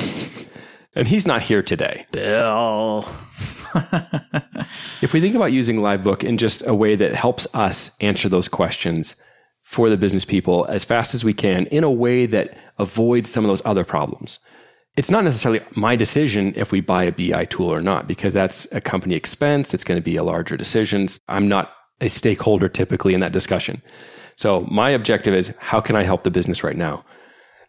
and 0.96 1.08
he's 1.08 1.28
not 1.28 1.42
here 1.42 1.62
today. 1.62 2.06
Bill. 2.12 3.08
if 5.01 5.13
we 5.13 5.22
think 5.22 5.36
about 5.36 5.54
using 5.54 5.78
Livebook 5.78 6.24
in 6.24 6.38
just 6.38 6.66
a 6.68 6.75
way 6.75 6.96
that 6.96 7.16
helps 7.16 7.48
us 7.54 7.96
answer 8.01 8.28
those 8.28 8.48
questions, 8.48 9.22
for 9.72 9.90
the 9.90 9.96
business 9.96 10.25
people 10.25 10.66
as 10.66 10.84
fast 10.84 11.16
as 11.16 11.24
we 11.24 11.34
can 11.34 11.66
in 11.68 11.86
a 11.86 11.90
way 11.90 12.25
that 12.25 12.58
avoids 12.78 13.30
some 13.30 13.46
of 13.46 13.48
those 13.48 13.62
other 13.63 13.86
problems. 13.86 14.38
It's 14.98 15.10
not 15.10 15.24
necessarily 15.24 15.62
my 15.75 15.95
decision 15.95 16.53
if 16.55 16.71
we 16.71 16.81
buy 16.81 17.05
a 17.05 17.12
BI 17.12 17.45
tool 17.45 17.74
or 17.74 17.81
not, 17.81 18.07
because 18.07 18.33
that's 18.33 18.71
a 18.74 18.81
company 18.81 19.15
expense. 19.15 19.74
It's 19.74 19.83
going 19.83 20.00
to 20.00 20.03
be 20.03 20.17
a 20.17 20.24
larger 20.24 20.57
decision. 20.57 21.07
I'm 21.27 21.48
not 21.48 21.71
a 22.01 22.10
stakeholder 22.10 22.67
typically 22.67 23.13
in 23.13 23.21
that 23.21 23.31
discussion. 23.31 23.81
So 24.36 24.62
my 24.71 24.89
objective 24.89 25.33
is 25.33 25.53
how 25.60 25.79
can 25.79 25.95
I 25.95 26.03
help 26.03 26.24
the 26.24 26.31
business 26.31 26.63
right 26.63 26.75
now? 26.75 27.05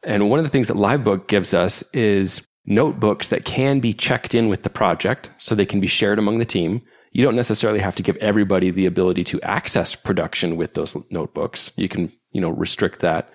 And 0.03 0.31
one 0.31 0.41
of 0.41 0.45
the 0.45 0.49
things 0.49 0.69
that 0.69 0.77
Livebook 0.77 1.29
gives 1.29 1.55
us 1.55 1.85
is 1.93 2.45
notebooks 2.67 3.29
that 3.29 3.45
can 3.45 3.79
be 3.79 3.93
checked 3.93 4.35
in 4.35 4.49
with 4.49 4.63
the 4.63 4.71
project 4.71 5.31
so 5.39 5.55
they 5.55 5.67
can 5.67 5.81
be 5.81 5.87
shared 5.87 6.19
among 6.19 6.39
the 6.39 6.45
team 6.45 6.83
you 7.13 7.23
don't 7.23 7.37
necessarily 7.37 7.81
have 7.81 7.95
to 7.97 8.03
give 8.03 8.17
everybody 8.17 8.71
the 8.71 8.87
ability 8.87 9.25
to 9.25 9.41
access 9.43 9.95
production 9.95 10.57
with 10.57 10.75
those 10.75 10.97
notebooks. 11.11 11.71
You 11.77 11.89
can, 11.89 12.11
you 12.31 12.41
know, 12.41 12.51
restrict 12.51 13.01
that. 13.01 13.31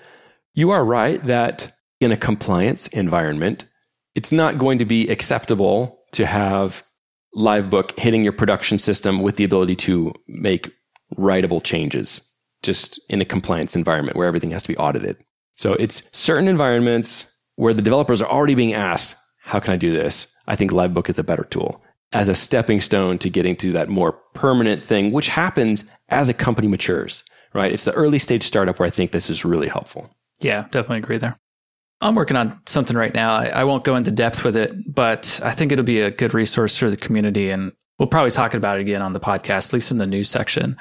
You 0.53 0.71
are 0.71 0.83
right 0.83 1.23
that 1.27 1.71
in 2.01 2.11
a 2.11 2.17
compliance 2.17 2.87
environment, 2.87 3.65
it's 4.17 4.31
not 4.31 4.57
going 4.57 4.79
to 4.79 4.85
be 4.85 5.07
acceptable 5.09 5.99
to 6.11 6.25
have 6.25 6.83
Livebook 7.35 7.97
hitting 7.99 8.23
your 8.23 8.33
production 8.33 8.79
system 8.79 9.21
with 9.21 9.35
the 9.35 9.43
ability 9.43 9.75
to 9.75 10.11
make 10.27 10.71
writable 11.15 11.63
changes 11.63 12.27
just 12.63 12.99
in 13.11 13.21
a 13.21 13.25
compliance 13.25 13.75
environment 13.75 14.17
where 14.17 14.27
everything 14.27 14.49
has 14.49 14.63
to 14.63 14.69
be 14.69 14.77
audited. 14.77 15.17
So 15.53 15.73
it's 15.73 16.09
certain 16.17 16.47
environments 16.47 17.31
where 17.57 17.75
the 17.75 17.83
developers 17.83 18.19
are 18.19 18.29
already 18.29 18.55
being 18.55 18.73
asked, 18.73 19.15
how 19.43 19.59
can 19.59 19.73
I 19.73 19.77
do 19.77 19.91
this? 19.91 20.25
I 20.47 20.55
think 20.55 20.71
Livebook 20.71 21.09
is 21.09 21.19
a 21.19 21.23
better 21.23 21.43
tool 21.43 21.79
as 22.11 22.27
a 22.27 22.33
stepping 22.33 22.81
stone 22.81 23.19
to 23.19 23.29
getting 23.29 23.55
to 23.57 23.71
that 23.73 23.87
more 23.87 24.13
permanent 24.33 24.83
thing, 24.83 25.11
which 25.11 25.27
happens 25.27 25.85
as 26.09 26.27
a 26.27 26.33
company 26.33 26.67
matures, 26.67 27.23
right? 27.53 27.71
It's 27.71 27.83
the 27.83 27.93
early 27.93 28.17
stage 28.17 28.41
startup 28.41 28.79
where 28.79 28.87
I 28.87 28.89
think 28.89 29.11
this 29.11 29.29
is 29.29 29.45
really 29.45 29.67
helpful. 29.67 30.09
Yeah, 30.39 30.63
definitely 30.71 30.97
agree 30.97 31.19
there. 31.19 31.37
I'm 31.99 32.15
working 32.15 32.37
on 32.37 32.59
something 32.65 32.95
right 32.95 33.13
now. 33.13 33.35
I, 33.35 33.47
I, 33.47 33.63
won't 33.63 33.83
go 33.83 33.95
into 33.95 34.11
depth 34.11 34.43
with 34.43 34.55
it, 34.55 34.93
but 34.93 35.39
I 35.43 35.51
think 35.51 35.71
it'll 35.71 35.83
be 35.83 36.01
a 36.01 36.11
good 36.11 36.33
resource 36.33 36.77
for 36.77 36.91
the 36.91 36.97
community. 36.97 37.49
And 37.49 37.71
we'll 37.97 38.07
probably 38.07 38.31
talk 38.31 38.53
about 38.53 38.77
it 38.77 38.81
again 38.81 39.01
on 39.01 39.13
the 39.13 39.19
podcast, 39.19 39.69
at 39.69 39.73
least 39.73 39.91
in 39.91 39.97
the 39.97 40.05
news 40.05 40.29
section 40.29 40.77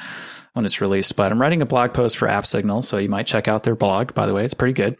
when 0.52 0.66
it's 0.66 0.80
released. 0.80 1.16
But 1.16 1.32
I'm 1.32 1.40
writing 1.40 1.62
a 1.62 1.66
blog 1.66 1.94
post 1.94 2.18
for 2.18 2.28
AppSignal. 2.28 2.84
So 2.84 2.98
you 2.98 3.08
might 3.08 3.26
check 3.26 3.48
out 3.48 3.62
their 3.62 3.76
blog, 3.76 4.12
by 4.12 4.26
the 4.26 4.34
way. 4.34 4.44
It's 4.44 4.54
pretty 4.54 4.74
good. 4.74 4.98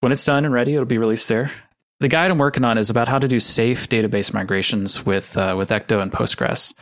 When 0.00 0.12
it's 0.12 0.24
done 0.24 0.44
and 0.44 0.54
ready, 0.54 0.74
it'll 0.74 0.86
be 0.86 0.98
released 0.98 1.28
there. 1.28 1.50
The 2.00 2.08
guide 2.08 2.30
I'm 2.30 2.38
working 2.38 2.64
on 2.64 2.76
is 2.76 2.90
about 2.90 3.08
how 3.08 3.18
to 3.18 3.28
do 3.28 3.38
safe 3.38 3.88
database 3.88 4.34
migrations 4.34 5.06
with 5.06 5.36
uh, 5.36 5.54
with 5.56 5.70
Ecto 5.70 6.02
and 6.02 6.10
Postgres. 6.10 6.74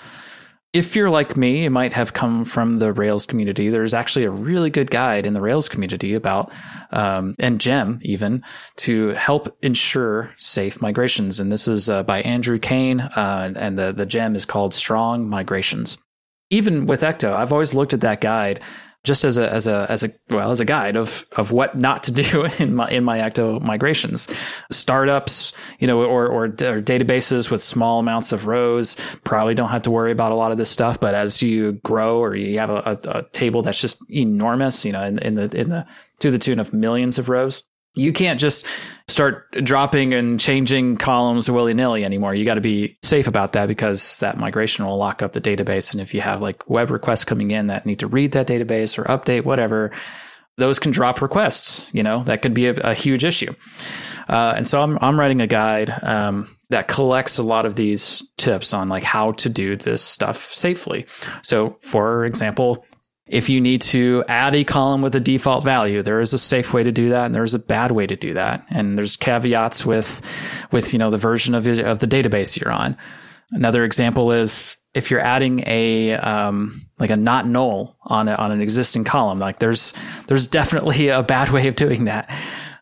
If 0.73 0.97
you're 0.97 1.11
like 1.11 1.37
me, 1.37 1.65
you 1.65 1.71
might 1.71 1.93
have 1.93 2.15
come 2.15 2.47
from 2.47 2.79
the 2.79 2.95
Rails 2.95 3.27
community. 3.27 3.69
There's 3.69 3.93
actually 3.93 4.25
a 4.25 4.31
really 4.31 4.71
good 4.71 4.91
guide 4.91 5.27
in 5.27 5.35
the 5.35 5.41
Rails 5.43 5.69
community 5.69 6.15
about, 6.15 6.51
um, 6.91 7.35
and 7.39 7.61
Gem 7.61 8.01
even, 8.03 8.43
to 8.77 9.09
help 9.09 9.55
ensure 9.61 10.33
safe 10.39 10.81
migrations. 10.81 11.41
And 11.41 11.53
this 11.53 11.69
is 11.69 11.91
uh, 11.91 12.05
by 12.05 12.23
Andrew 12.23 12.59
Kane, 12.59 13.01
uh, 13.01 13.53
and 13.55 13.79
the, 13.79 13.93
the 13.93 14.07
Gem 14.07 14.35
is 14.35 14.47
called 14.47 14.73
Strong 14.73 15.29
Migrations. 15.29 15.99
Even 16.49 16.87
with 16.87 17.03
Ecto, 17.03 17.35
I've 17.35 17.53
always 17.53 17.75
looked 17.75 17.93
at 17.93 18.01
that 18.01 18.23
guide 18.23 18.61
just 19.05 19.25
as 19.25 19.37
a 19.37 19.53
as 19.53 19.67
a 19.67 19.87
as 19.89 20.05
a 20.05 20.13
well 20.31 20.51
as 20.51 20.61
a 20.61 20.65
guide 20.65 20.97
of 20.97 21.27
of 21.33 21.51
what 21.51 21.77
not 21.77 22.05
to 22.05 22.13
do 22.13 22.45
in 22.59 22.75
my 22.75 22.89
in 22.89 23.05
my 23.05 23.19
Ecto 23.19 23.61
migrations. 23.61 24.29
Startups, 24.71 25.53
you 25.79 25.87
know, 25.87 26.03
or, 26.03 26.27
or 26.27 26.45
or 26.45 26.49
databases 26.49 27.51
with 27.51 27.63
small 27.63 27.99
amounts 27.99 28.33
of 28.33 28.47
rows 28.47 28.97
probably 29.25 29.55
don't 29.55 29.71
have 29.71 29.83
to 29.83 29.91
worry 29.91 30.13
about 30.13 30.33
a 30.33 30.37
lot 30.37 30.53
of 30.53 30.59
this 30.59 30.71
stuff. 30.71 31.01
But 31.01 31.15
as 31.15 31.43
you 31.43 31.73
grow 31.85 32.19
or 32.19 32.37
you 32.37 32.59
have 32.59 32.71
a, 32.71 32.99
a, 33.05 33.19
a 33.19 33.23
table 33.31 33.63
that's 33.63 33.81
just 33.81 33.99
enormous, 34.11 34.85
you 34.85 34.93
know, 34.93 35.03
in, 35.03 35.19
in 35.19 35.35
the 35.35 35.57
in 35.57 35.71
the 35.71 35.87
to 36.21 36.31
the 36.31 36.39
tune 36.39 36.61
of 36.61 36.73
millions 36.73 37.19
of 37.19 37.29
rows, 37.29 37.65
you 37.95 38.13
can't 38.13 38.41
just 38.41 38.67
start 39.09 39.51
dropping 39.65 40.15
and 40.15 40.41
changing 40.41 40.97
columns 40.97 41.51
willy 41.51 41.75
nilly 41.75 42.05
anymore. 42.05 42.35
You 42.35 42.45
got 42.45 42.55
to 42.55 42.61
be 42.61 42.97
safe 43.03 43.27
about 43.27 43.53
that 43.53 43.69
because 43.69 44.19
that 44.21 44.39
migration 44.39 44.87
will 44.87 44.97
lock 44.97 45.21
up 45.23 45.33
the 45.33 45.41
database. 45.41 45.93
And 45.93 46.01
if 46.01 46.15
you 46.15 46.21
have 46.23 46.41
like 46.41 46.69
web 46.69 46.91
requests 46.91 47.25
coming 47.25 47.51
in 47.51 47.67
that 47.67 47.85
need 47.85 47.99
to 47.99 48.07
read 48.07 48.33
that 48.33 48.47
database 48.47 48.99
or 48.99 49.05
update, 49.05 49.45
whatever, 49.45 49.91
those 50.57 50.79
can 50.79 50.93
drop 50.93 51.21
requests. 51.21 51.87
You 51.93 52.03
know, 52.03 52.25
that 52.25 52.41
could 52.41 52.55
be 52.55 52.67
a, 52.69 52.75
a 52.75 52.95
huge 52.95 53.25
issue. 53.25 53.55
Uh, 54.29 54.55
and 54.57 54.67
so 54.67 54.81
I'm, 54.81 54.99
I'm 55.01 55.19
writing 55.19 55.41
a 55.41 55.47
guide 55.47 55.91
um, 56.03 56.57
that 56.71 56.89
collects 56.89 57.39
a 57.39 57.43
lot 57.43 57.67
of 57.67 57.75
these 57.75 58.23
tips 58.39 58.73
on 58.73 58.89
like 58.89 59.03
how 59.03 59.33
to 59.33 59.49
do 59.51 59.77
this 59.77 60.03
stuff 60.03 60.55
safely. 60.55 61.07
So, 61.43 61.77
for 61.83 62.25
example, 62.25 62.87
if 63.27 63.49
you 63.49 63.61
need 63.61 63.81
to 63.81 64.25
add 64.27 64.55
a 64.55 64.65
column 64.65 65.01
with 65.01 65.15
a 65.15 65.21
default 65.21 65.63
value, 65.63 66.03
there 66.03 66.21
is 66.21 66.35
a 66.35 66.39
safe 66.39 66.73
way 66.75 66.83
to 66.83 66.91
do 66.91 67.11
that 67.11 67.27
and 67.27 67.35
there's 67.35 67.55
a 67.55 67.59
bad 67.59 67.93
way 67.93 68.07
to 68.07 68.17
do 68.17 68.35
that. 68.35 68.67
And 68.69 68.99
there's 68.99 69.17
caveats 69.17 69.87
with, 69.87 70.21
with, 70.73 70.93
you 70.93 70.99
know, 70.99 71.11
the 71.11 71.19
version 71.19 71.55
of, 71.55 71.67
of 71.67 72.01
the 72.01 72.07
database 72.07 72.59
you're 72.59 72.73
on. 72.73 72.97
Another 73.53 73.85
example 73.85 74.33
is 74.33 74.77
if 74.95 75.11
you're 75.11 75.21
adding 75.21 75.63
a, 75.67 76.15
um, 76.15 76.87
like 76.99 77.11
a 77.11 77.17
not 77.17 77.47
null 77.47 77.97
on 78.03 78.29
a, 78.29 78.35
on 78.35 78.51
an 78.51 78.61
existing 78.61 79.05
column, 79.05 79.39
like 79.39 79.61
there's, 79.61 79.95
there's 80.27 80.47
definitely 80.47 81.09
a 81.09 81.23
bad 81.23 81.51
way 81.51 81.69
of 81.69 81.77
doing 81.77 82.07
that 82.07 82.29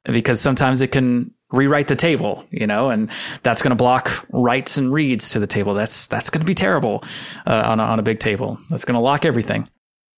because 0.05 0.40
sometimes 0.40 0.81
it 0.81 0.88
can 0.88 1.35
rewrite 1.53 1.88
the 1.88 1.96
table, 1.96 2.44
you 2.50 2.66
know, 2.66 2.90
and 2.90 3.11
that's 3.42 3.61
going 3.61 3.70
to 3.70 3.76
block 3.76 4.24
writes 4.31 4.79
and 4.79 4.92
reads 4.92 5.31
to 5.31 5.38
the 5.38 5.46
table. 5.46 5.74
That's, 5.74 6.07
that's 6.07 6.31
going 6.31 6.40
to 6.40 6.46
be 6.46 6.55
terrible, 6.55 7.05
uh, 7.46 7.62
on 7.66 7.81
a, 7.81 7.83
on 7.83 7.98
a 7.98 8.03
big 8.03 8.20
table. 8.20 8.59
That's 8.70 8.85
going 8.85 8.94
to 8.94 9.00
lock 9.00 9.24
everything. 9.24 9.68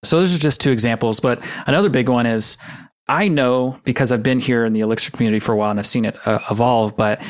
So 0.05 0.19
those 0.19 0.35
are 0.35 0.39
just 0.39 0.61
two 0.61 0.73
examples. 0.73 1.21
But 1.21 1.43
another 1.67 1.89
big 1.89 2.09
one 2.09 2.27
is 2.27 2.59
I 3.09 3.29
know 3.29 3.79
because 3.85 4.13
I've 4.13 4.23
been 4.23 4.41
here 4.41 4.65
in 4.65 4.73
the 4.73 4.81
Elixir 4.81 5.11
community 5.11 5.39
for 5.39 5.53
a 5.53 5.57
while 5.57 5.71
and 5.71 5.79
I've 5.79 5.87
seen 5.87 6.05
it 6.05 6.17
uh, 6.27 6.39
evolve, 6.51 6.97
but 6.97 7.23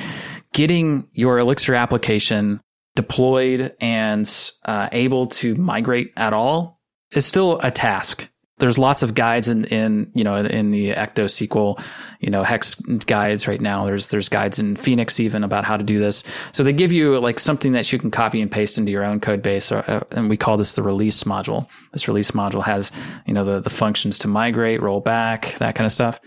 getting 0.53 1.09
your 1.13 1.39
Elixir 1.39 1.75
application 1.75 2.61
deployed 2.95 3.75
and 3.81 4.51
uh, 4.65 4.89
able 4.93 5.27
to 5.27 5.55
migrate 5.55 6.13
at 6.17 6.33
all 6.33 6.81
is 7.11 7.27
still 7.27 7.59
a 7.63 7.71
task 7.71 8.29
there's 8.63 8.79
lots 8.79 9.03
of 9.03 9.15
guides 9.15 9.49
in, 9.49 9.65
in 9.65 10.09
you 10.15 10.23
know 10.23 10.37
in 10.37 10.71
the 10.71 10.91
Ecto 10.93 11.25
SQL 11.25 11.83
you 12.21 12.31
know 12.31 12.45
hex 12.45 12.77
guides 12.77 13.49
right 13.49 13.61
now. 13.61 13.85
There's 13.85 14.09
there's 14.09 14.29
guides 14.29 14.61
in 14.61 14.77
Phoenix 14.77 15.19
even 15.19 15.43
about 15.43 15.65
how 15.65 15.77
to 15.77 15.83
do 15.83 15.99
this. 15.99 16.23
So 16.53 16.63
they 16.63 16.73
give 16.73 16.93
you 16.93 17.19
like 17.19 17.41
something 17.41 17.73
that 17.73 17.93
you 17.93 17.99
can 17.99 18.13
copy 18.13 18.41
and 18.41 18.49
paste 18.49 18.79
into 18.79 18.93
your 18.93 19.05
own 19.05 19.19
code 19.19 19.43
base, 19.43 19.73
or, 19.73 19.79
uh, 19.91 20.05
and 20.13 20.31
we 20.31 20.37
call 20.37 20.57
this 20.57 20.77
the 20.77 20.83
release 20.83 21.25
module. 21.25 21.69
This 21.93 22.07
release 22.07 22.31
module 22.31 22.63
has 22.63 22.93
you 23.27 23.35
know 23.35 23.45
the 23.45 23.61
the 23.61 23.71
functions 23.71 24.17
to 24.21 24.29
migrate, 24.29 24.81
roll 24.81 25.01
back, 25.01 25.57
that 25.59 25.75
kind 25.75 25.87
of 25.87 25.93
stuff. 25.93 26.21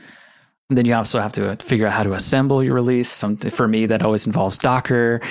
Then 0.69 0.87
you 0.87 0.95
also 0.95 1.19
have 1.19 1.33
to 1.33 1.51
uh, 1.51 1.55
figure 1.57 1.85
out 1.85 1.93
how 1.93 2.01
to 2.01 2.13
assemble 2.13 2.63
your 2.63 2.73
release. 2.73 3.07
Some, 3.07 3.37
for 3.37 3.67
me, 3.67 3.85
that 3.85 4.01
always 4.01 4.25
involves 4.25 4.57
Docker. 4.57 5.21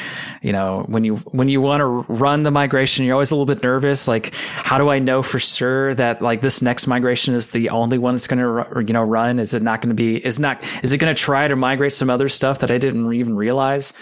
You 0.42 0.52
know, 0.52 0.84
when 0.86 1.02
you, 1.02 1.16
when 1.16 1.48
you 1.48 1.60
want 1.60 1.80
to 1.80 1.86
run 1.86 2.44
the 2.44 2.52
migration, 2.52 3.04
you're 3.04 3.14
always 3.14 3.32
a 3.32 3.34
little 3.34 3.52
bit 3.52 3.60
nervous. 3.60 4.06
Like, 4.06 4.32
how 4.34 4.78
do 4.78 4.90
I 4.90 5.00
know 5.00 5.24
for 5.24 5.40
sure 5.40 5.92
that 5.96 6.22
like 6.22 6.40
this 6.40 6.62
next 6.62 6.86
migration 6.86 7.34
is 7.34 7.48
the 7.48 7.70
only 7.70 7.98
one 7.98 8.14
that's 8.14 8.28
going 8.28 8.38
to, 8.38 8.84
you 8.86 8.92
know, 8.92 9.02
run? 9.02 9.40
Is 9.40 9.54
it 9.54 9.62
not 9.62 9.80
going 9.80 9.88
to 9.88 9.96
be, 9.96 10.24
is 10.24 10.38
not, 10.38 10.62
is 10.84 10.92
it 10.92 10.98
going 10.98 11.12
to 11.12 11.20
try 11.20 11.48
to 11.48 11.56
migrate 11.56 11.94
some 11.94 12.10
other 12.10 12.28
stuff 12.28 12.60
that 12.60 12.70
I 12.70 12.78
didn't 12.78 13.12
even 13.12 13.34
realize? 13.34 13.92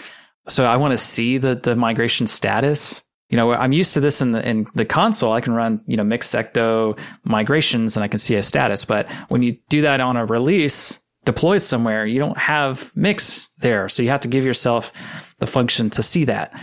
So 0.47 0.65
I 0.65 0.75
want 0.75 0.91
to 0.91 0.99
see 0.99 1.39
the, 1.39 1.55
the 1.55 1.75
migration 1.75 2.27
status 2.27 3.03
you 3.29 3.37
know, 3.37 3.51
I'm 3.51 3.71
used 3.71 3.95
to 3.95 3.99
this 3.99 4.21
in 4.21 4.33
the 4.33 4.47
in 4.47 4.67
the 4.75 4.85
console. 4.85 5.33
I 5.33 5.41
can 5.41 5.53
run, 5.53 5.81
you 5.87 5.97
know, 5.97 6.03
mix 6.03 6.29
ecto.migrations 6.35 7.97
and 7.97 8.03
I 8.03 8.07
can 8.07 8.19
see 8.19 8.35
a 8.35 8.43
status. 8.43 8.85
But 8.85 9.09
when 9.29 9.41
you 9.41 9.57
do 9.69 9.81
that 9.81 10.01
on 10.01 10.17
a 10.17 10.25
release, 10.25 10.99
deploys 11.25 11.65
somewhere, 11.65 12.05
you 12.05 12.19
don't 12.19 12.37
have 12.37 12.91
mix 12.95 13.49
there. 13.59 13.89
So 13.89 14.03
you 14.03 14.09
have 14.09 14.21
to 14.21 14.27
give 14.27 14.45
yourself 14.45 14.91
the 15.39 15.47
function 15.47 15.89
to 15.91 16.03
see 16.03 16.25
that. 16.25 16.59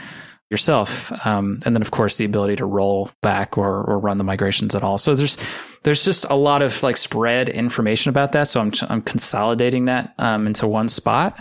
yourself. 0.51 1.12
Um, 1.25 1.62
and 1.64 1.77
then, 1.77 1.83
of 1.83 1.92
course, 1.92 2.16
the 2.16 2.25
ability 2.25 2.57
to 2.57 2.66
roll 2.66 3.09
back 3.23 3.57
or, 3.57 3.85
or 3.85 4.01
run 4.01 4.18
the 4.18 4.25
migrations 4.25 4.75
at 4.75 4.83
all. 4.83 4.99
So 4.99 5.14
there's 5.14 5.38
there's 5.85 6.05
just 6.05 6.25
a 6.29 6.35
lot 6.35 6.61
of 6.61 6.83
like 6.83 6.96
spread 6.96 7.49
information 7.49 8.09
about 8.11 8.33
that. 8.33 8.49
So 8.49 8.61
I'm 8.61 8.73
I'm 8.88 9.01
consolidating 9.01 9.85
that 9.85 10.12
um, 10.18 10.49
into 10.49 10.66
one 10.66 10.88
spot, 10.88 11.38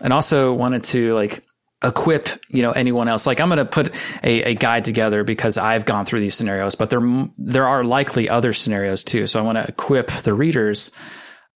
and 0.00 0.12
also 0.12 0.52
wanted 0.52 0.84
to 0.84 1.14
like 1.14 1.44
equip 1.82 2.28
you 2.48 2.62
know 2.62 2.72
anyone 2.72 3.08
else 3.08 3.26
like 3.26 3.40
i'm 3.40 3.48
going 3.48 3.58
to 3.58 3.64
put 3.64 3.94
a, 4.22 4.42
a, 4.42 4.54
guide 4.54 4.84
together 4.86 5.22
because 5.22 5.58
i've 5.58 5.84
gone 5.84 6.06
through 6.06 6.20
these 6.20 6.34
scenarios 6.34 6.74
but 6.74 6.88
there 6.88 7.02
there 7.36 7.68
are 7.68 7.84
likely 7.84 8.26
other 8.28 8.54
scenarios 8.54 9.04
too 9.04 9.26
so 9.26 9.38
i 9.38 9.42
want 9.42 9.58
to 9.58 9.66
equip 9.68 10.10
the 10.22 10.32
readers 10.32 10.92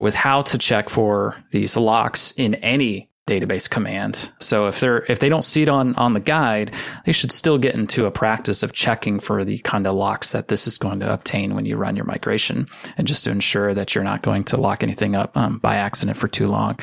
with 0.00 0.14
how 0.14 0.42
to 0.42 0.58
check 0.58 0.88
for 0.88 1.36
these 1.50 1.76
locks 1.76 2.32
in 2.36 2.54
any 2.56 3.08
database 3.28 3.68
command. 3.68 4.32
So 4.40 4.66
if 4.68 4.80
they're 4.80 5.04
if 5.08 5.18
they 5.18 5.28
don't 5.28 5.44
see 5.44 5.62
it 5.62 5.68
on 5.68 5.94
on 5.96 6.14
the 6.14 6.20
guide, 6.20 6.74
they 7.04 7.12
should 7.12 7.30
still 7.30 7.58
get 7.58 7.74
into 7.74 8.06
a 8.06 8.10
practice 8.10 8.62
of 8.62 8.72
checking 8.72 9.20
for 9.20 9.44
the 9.44 9.58
kind 9.58 9.86
of 9.86 9.94
locks 9.94 10.32
that 10.32 10.48
this 10.48 10.66
is 10.66 10.78
going 10.78 11.00
to 11.00 11.12
obtain 11.12 11.54
when 11.54 11.66
you 11.66 11.76
run 11.76 11.94
your 11.94 12.06
migration, 12.06 12.66
and 12.96 13.06
just 13.06 13.24
to 13.24 13.30
ensure 13.30 13.74
that 13.74 13.94
you're 13.94 14.02
not 14.02 14.22
going 14.22 14.44
to 14.44 14.56
lock 14.56 14.82
anything 14.82 15.14
up 15.14 15.36
um, 15.36 15.58
by 15.58 15.76
accident 15.76 16.16
for 16.16 16.26
too 16.26 16.48
long. 16.48 16.80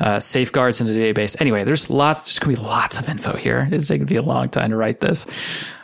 Uh, 0.00 0.18
safeguards 0.18 0.80
in 0.80 0.88
the 0.88 0.92
database. 0.92 1.40
Anyway, 1.40 1.62
there's 1.62 1.88
lots. 1.88 2.26
There's 2.26 2.40
going 2.40 2.56
to 2.56 2.60
be 2.60 2.66
lots 2.66 2.98
of 2.98 3.08
info 3.08 3.36
here. 3.36 3.68
It's 3.74 3.88
going 3.88 4.00
to 4.00 4.06
be 4.06 4.16
a 4.16 4.22
long 4.22 4.48
time 4.48 4.70
to 4.70 4.76
write 4.76 5.00
this 5.00 5.26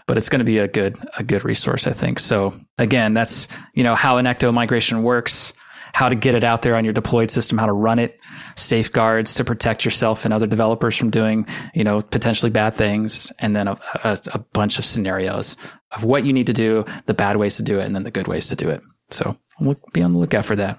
but 0.06 0.16
it's 0.16 0.28
going 0.28 0.40
to 0.40 0.44
be 0.44 0.58
a 0.58 0.66
good 0.66 0.96
a 1.18 1.22
good 1.22 1.44
resource, 1.44 1.86
I 1.86 1.92
think. 1.92 2.18
So 2.18 2.58
again, 2.78 3.14
that's 3.14 3.46
you 3.74 3.84
know 3.84 3.94
how 3.94 4.16
an 4.16 4.26
ecto 4.26 4.52
migration 4.52 5.04
works 5.04 5.52
how 5.92 6.08
to 6.08 6.14
get 6.14 6.34
it 6.34 6.44
out 6.44 6.62
there 6.62 6.76
on 6.76 6.84
your 6.84 6.92
deployed 6.92 7.30
system, 7.30 7.58
how 7.58 7.66
to 7.66 7.72
run 7.72 7.98
it, 7.98 8.18
safeguards 8.56 9.34
to 9.34 9.44
protect 9.44 9.84
yourself 9.84 10.24
and 10.24 10.34
other 10.34 10.46
developers 10.46 10.96
from 10.96 11.10
doing, 11.10 11.46
you 11.74 11.84
know, 11.84 12.00
potentially 12.00 12.50
bad 12.50 12.74
things, 12.74 13.32
and 13.38 13.54
then 13.54 13.68
a, 13.68 13.78
a, 14.04 14.18
a 14.32 14.38
bunch 14.38 14.78
of 14.78 14.84
scenarios 14.84 15.56
of 15.92 16.04
what 16.04 16.24
you 16.24 16.32
need 16.32 16.46
to 16.46 16.52
do, 16.52 16.84
the 17.06 17.14
bad 17.14 17.36
ways 17.36 17.56
to 17.56 17.62
do 17.62 17.80
it, 17.80 17.84
and 17.84 17.94
then 17.94 18.04
the 18.04 18.10
good 18.10 18.28
ways 18.28 18.48
to 18.48 18.56
do 18.56 18.68
it. 18.70 18.82
So 19.10 19.36
look, 19.60 19.92
be 19.92 20.02
on 20.02 20.12
the 20.12 20.18
lookout 20.18 20.44
for 20.44 20.56
that. 20.56 20.78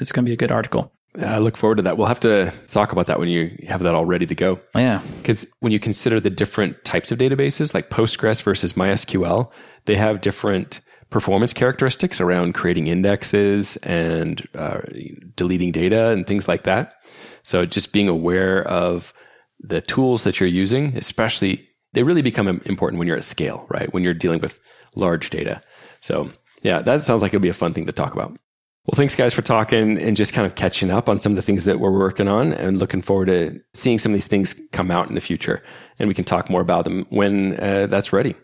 It's 0.00 0.12
going 0.12 0.24
to 0.24 0.28
be 0.28 0.34
a 0.34 0.36
good 0.36 0.52
article. 0.52 0.92
I 1.18 1.38
look 1.38 1.56
forward 1.56 1.76
to 1.76 1.82
that. 1.82 1.96
We'll 1.96 2.08
have 2.08 2.20
to 2.20 2.52
talk 2.66 2.92
about 2.92 3.06
that 3.06 3.18
when 3.18 3.28
you 3.28 3.56
have 3.66 3.82
that 3.82 3.94
all 3.94 4.04
ready 4.04 4.26
to 4.26 4.34
go. 4.34 4.58
Oh, 4.74 4.78
yeah. 4.78 5.00
Because 5.18 5.46
when 5.60 5.72
you 5.72 5.80
consider 5.80 6.20
the 6.20 6.30
different 6.30 6.84
types 6.84 7.10
of 7.10 7.18
databases, 7.18 7.72
like 7.72 7.88
Postgres 7.88 8.42
versus 8.42 8.74
MySQL, 8.74 9.50
they 9.86 9.96
have 9.96 10.20
different 10.20 10.80
performance 11.10 11.52
characteristics 11.52 12.20
around 12.20 12.54
creating 12.54 12.88
indexes 12.88 13.76
and 13.78 14.46
uh, 14.54 14.80
deleting 15.36 15.72
data 15.72 16.08
and 16.08 16.26
things 16.26 16.48
like 16.48 16.64
that. 16.64 16.94
So 17.42 17.64
just 17.64 17.92
being 17.92 18.08
aware 18.08 18.66
of 18.66 19.14
the 19.60 19.80
tools 19.80 20.24
that 20.24 20.40
you're 20.40 20.48
using, 20.48 20.96
especially 20.96 21.68
they 21.92 22.02
really 22.02 22.22
become 22.22 22.48
important 22.64 22.98
when 22.98 23.08
you're 23.08 23.16
at 23.16 23.24
scale, 23.24 23.66
right? 23.70 23.92
When 23.94 24.02
you're 24.02 24.14
dealing 24.14 24.40
with 24.40 24.58
large 24.96 25.30
data. 25.30 25.62
So 26.00 26.30
yeah, 26.62 26.82
that 26.82 27.04
sounds 27.04 27.22
like 27.22 27.30
it'll 27.30 27.42
be 27.42 27.48
a 27.48 27.54
fun 27.54 27.72
thing 27.72 27.86
to 27.86 27.92
talk 27.92 28.12
about. 28.12 28.30
Well, 28.30 28.94
thanks 28.94 29.16
guys 29.16 29.34
for 29.34 29.42
talking 29.42 29.98
and 29.98 30.16
just 30.16 30.32
kind 30.32 30.46
of 30.46 30.54
catching 30.54 30.90
up 30.90 31.08
on 31.08 31.18
some 31.18 31.32
of 31.32 31.36
the 31.36 31.42
things 31.42 31.64
that 31.64 31.80
we're 31.80 31.90
working 31.90 32.28
on 32.28 32.52
and 32.52 32.78
looking 32.78 33.02
forward 33.02 33.26
to 33.26 33.58
seeing 33.74 33.98
some 33.98 34.12
of 34.12 34.14
these 34.14 34.28
things 34.28 34.54
come 34.72 34.92
out 34.92 35.08
in 35.08 35.14
the 35.14 35.20
future. 35.20 35.62
And 35.98 36.08
we 36.08 36.14
can 36.14 36.24
talk 36.24 36.48
more 36.48 36.60
about 36.60 36.84
them 36.84 37.04
when 37.08 37.58
uh, 37.58 37.86
that's 37.86 38.12
ready. 38.12 38.36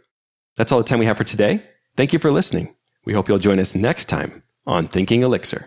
That's 0.57 0.73
all 0.73 0.79
the 0.79 0.85
time 0.85 0.99
we 0.99 1.07
have 1.07 1.17
for 1.17 1.25
today. 1.25 1.63
Thank 1.97 2.13
you 2.13 2.19
for 2.19 2.33
listening. 2.33 2.75
We 3.05 3.13
hope 3.13 3.29
you'll 3.29 3.39
join 3.39 3.59
us 3.59 3.75
next 3.75 4.07
time 4.07 4.43
on 4.67 4.89
Thinking 4.89 5.23
Elixir. 5.23 5.67